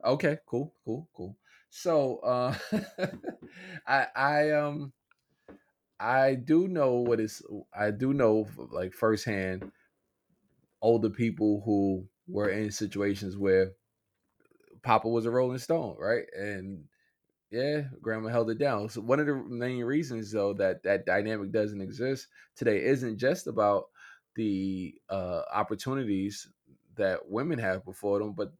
[0.05, 1.37] Okay, cool, cool, cool.
[1.70, 2.55] So, uh,
[3.87, 4.93] I I um
[6.01, 9.70] I do know what is I do know like firsthand
[10.80, 13.72] older people who were in situations where
[14.82, 16.26] Papa was a Rolling Stone, right?
[16.37, 16.84] And
[17.51, 18.88] yeah, grandma held it down.
[18.88, 23.47] So one of the main reasons though that that dynamic doesn't exist today isn't just
[23.47, 23.84] about
[24.34, 26.49] the uh, opportunities
[26.97, 28.53] that women have before them, but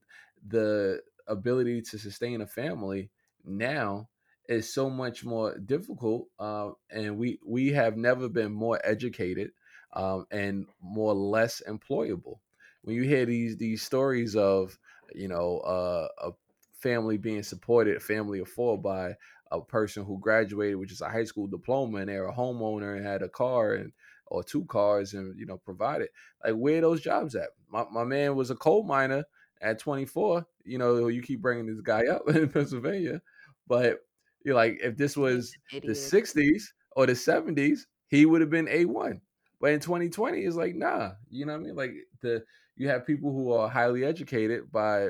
[0.47, 3.11] the ability to sustain a family
[3.45, 4.09] now
[4.49, 6.29] is so much more difficult.
[6.39, 9.51] Uh, and we we have never been more educated
[9.95, 12.39] um, and more less employable.
[12.83, 14.79] When you hear these these stories of
[15.15, 16.31] you know uh, a
[16.77, 19.15] family being supported, a family of four by
[19.53, 23.07] a person who graduated which is a high school diploma and they're a homeowner and
[23.07, 23.93] had a car and
[24.27, 26.09] or two cars and you know provided.
[26.45, 27.51] Like where those jobs at?
[27.71, 29.25] My, my man was a coal miner
[29.63, 33.21] at 24 you know you keep bringing this guy up in pennsylvania
[33.67, 34.01] but
[34.45, 36.63] you're like if this was the 60s
[36.95, 39.21] or the 70s he would have been a1
[39.61, 41.75] but in 2020 it's like nah you know what i mean?
[41.75, 42.45] Like the
[42.77, 45.09] you have people who are highly educated by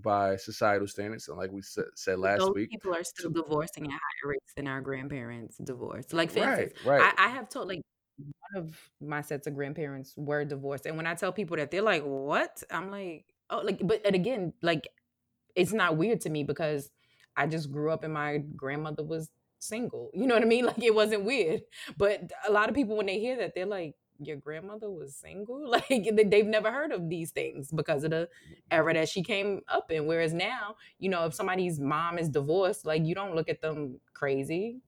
[0.00, 3.90] by societal standards and like we said, last Those week people are still divorcing at
[3.90, 6.12] higher rates than our grandparents divorced.
[6.12, 7.82] Like, for right instance, right I, I have told like
[8.16, 10.86] one of my sets of grandparents were divorced.
[10.86, 12.62] And when I tell people that, they're like, what?
[12.70, 14.88] I'm like, oh, like, but and again, like,
[15.54, 16.90] it's not weird to me because
[17.36, 20.10] I just grew up and my grandmother was single.
[20.14, 20.64] You know what I mean?
[20.72, 21.62] Like it wasn't weird.
[21.96, 23.94] But a lot of people when they hear that, they're like,
[24.26, 25.62] your grandmother was single?
[25.72, 28.28] Like they've never heard of these things because of the
[28.70, 30.06] era that she came up in.
[30.06, 34.00] Whereas now, you know, if somebody's mom is divorced, like you don't look at them
[34.12, 34.80] crazy.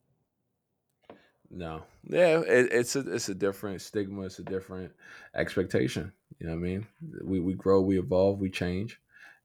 [1.51, 4.22] No, yeah, it, it's a it's a different stigma.
[4.22, 4.93] It's a different
[5.35, 6.12] expectation.
[6.39, 6.87] You know what I mean?
[7.22, 9.01] We we grow, we evolve, we change,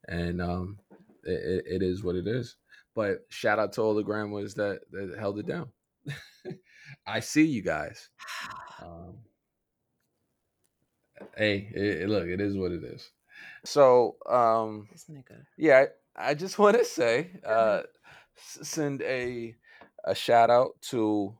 [0.07, 0.79] and um,
[1.23, 2.55] it, it is what it is.
[2.95, 5.69] But shout out to all the grandmas that that held it down.
[7.07, 8.09] I see you guys.
[8.81, 9.17] Um,
[11.37, 13.09] hey, it, look, it is what it is.
[13.65, 14.87] So, um.
[15.57, 15.85] Yeah,
[16.17, 17.81] I, I just want to say, uh,
[18.35, 19.55] send a
[20.05, 21.35] a shout out to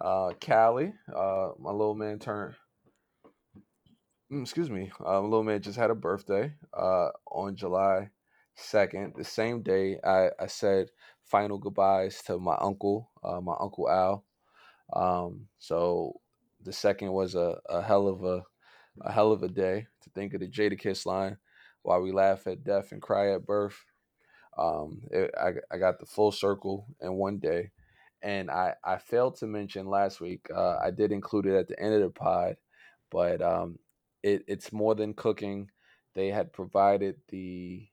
[0.00, 0.92] uh, Callie.
[1.14, 2.54] Uh, my little man turned.
[4.30, 4.90] Mm, excuse me.
[5.00, 8.10] Uh, my little man just had a birthday uh, on July
[8.56, 9.14] second.
[9.16, 10.88] The same day, I, I said
[11.24, 14.24] final goodbyes to my uncle, uh, my uncle Al.
[14.92, 16.20] Um, so
[16.62, 18.42] the second was a, a hell of a
[19.00, 21.36] a hell of a day to think of the Jadakiss line
[21.82, 23.84] while we laugh at death and cry at birth.
[24.58, 27.70] Um, it, I, I got the full circle in one day.
[28.22, 31.78] And I, I failed to mention last week, uh, I did include it at the
[31.78, 32.56] end of the pod,
[33.10, 33.78] but um,
[34.22, 35.70] it, it's more than cooking.
[36.14, 37.86] They had provided the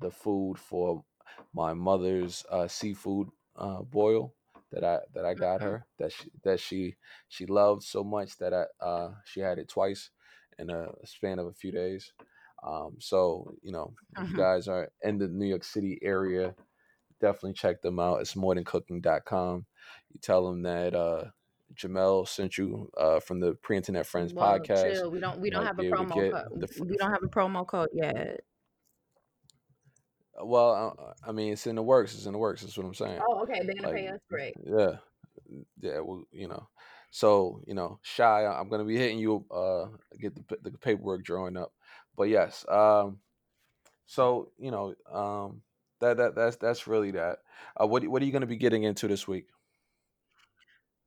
[0.00, 1.04] the food for
[1.52, 4.34] my mother's uh, seafood uh, boil
[4.72, 5.68] that I that I got mm-hmm.
[5.68, 6.94] her that she that she
[7.28, 10.10] she loved so much that I uh, she had it twice
[10.58, 12.12] in a span of a few days.
[12.66, 14.26] Um, so you know, uh-huh.
[14.30, 16.54] you guys are in the New York City area,
[17.20, 18.20] definitely check them out.
[18.20, 19.66] It's morethancooking.com.
[20.12, 21.24] You tell them that uh,
[21.74, 24.94] Jamel sent you uh, from the Pre Internet Friends well, podcast.
[24.94, 25.10] Chill.
[25.10, 26.60] We don't we don't have a promo code.
[26.60, 28.40] The, we don't have a promo code yet.
[30.42, 32.14] Well, uh, I mean, it's in the works.
[32.14, 32.62] It's in the works.
[32.62, 33.20] That's what I'm saying.
[33.26, 33.60] Oh, okay.
[33.64, 34.20] They're gonna like, pay us.
[34.28, 34.54] Great.
[34.64, 34.96] Yeah,
[35.80, 36.00] yeah.
[36.00, 36.66] Well, you know,
[37.14, 38.44] so you know, shy.
[38.44, 39.46] I'm gonna be hitting you.
[39.48, 39.86] Uh,
[40.18, 41.72] get the the paperwork drawing up.
[42.16, 42.66] But yes.
[42.68, 43.20] Um.
[44.06, 45.62] So you know, um,
[46.00, 47.38] that that that's that's really that.
[47.80, 49.46] Uh, what what are you gonna be getting into this week?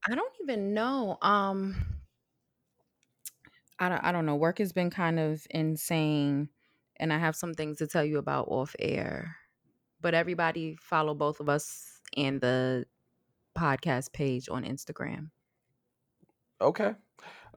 [0.09, 1.17] I don't even know.
[1.21, 1.75] Um.
[3.77, 4.37] I don't, I don't know.
[4.37, 6.47] Work has been kind of insane,
[7.01, 9.35] and I have some things to tell you about off air.
[9.99, 12.85] But everybody follow both of us and the
[13.57, 15.31] podcast page on Instagram.
[16.59, 16.93] Okay.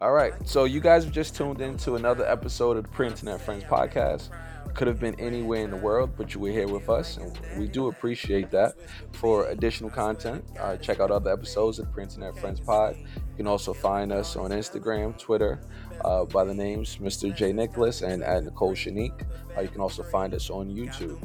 [0.02, 0.34] All right.
[0.46, 4.28] So you guys have just tuned into another episode of the Pre Internet Friends podcast.
[4.74, 7.66] Could have been anywhere in the world, but you were here with us, and we
[7.66, 8.74] do appreciate that.
[9.12, 12.96] For additional content, uh, check out other episodes of the Pre Internet Friends Pod.
[12.96, 15.60] You can also find us on Instagram, Twitter,
[16.04, 17.34] uh, by the names Mr.
[17.34, 17.52] J.
[17.52, 19.24] Nicholas and at Nicole Shanique.
[19.56, 21.20] Uh, you can also find us on YouTube.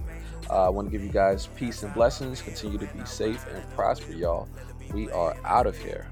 [0.49, 2.41] Uh, I want to give you guys peace and blessings.
[2.41, 4.47] Continue to be safe and prosper, y'all.
[4.93, 6.09] We are out of here.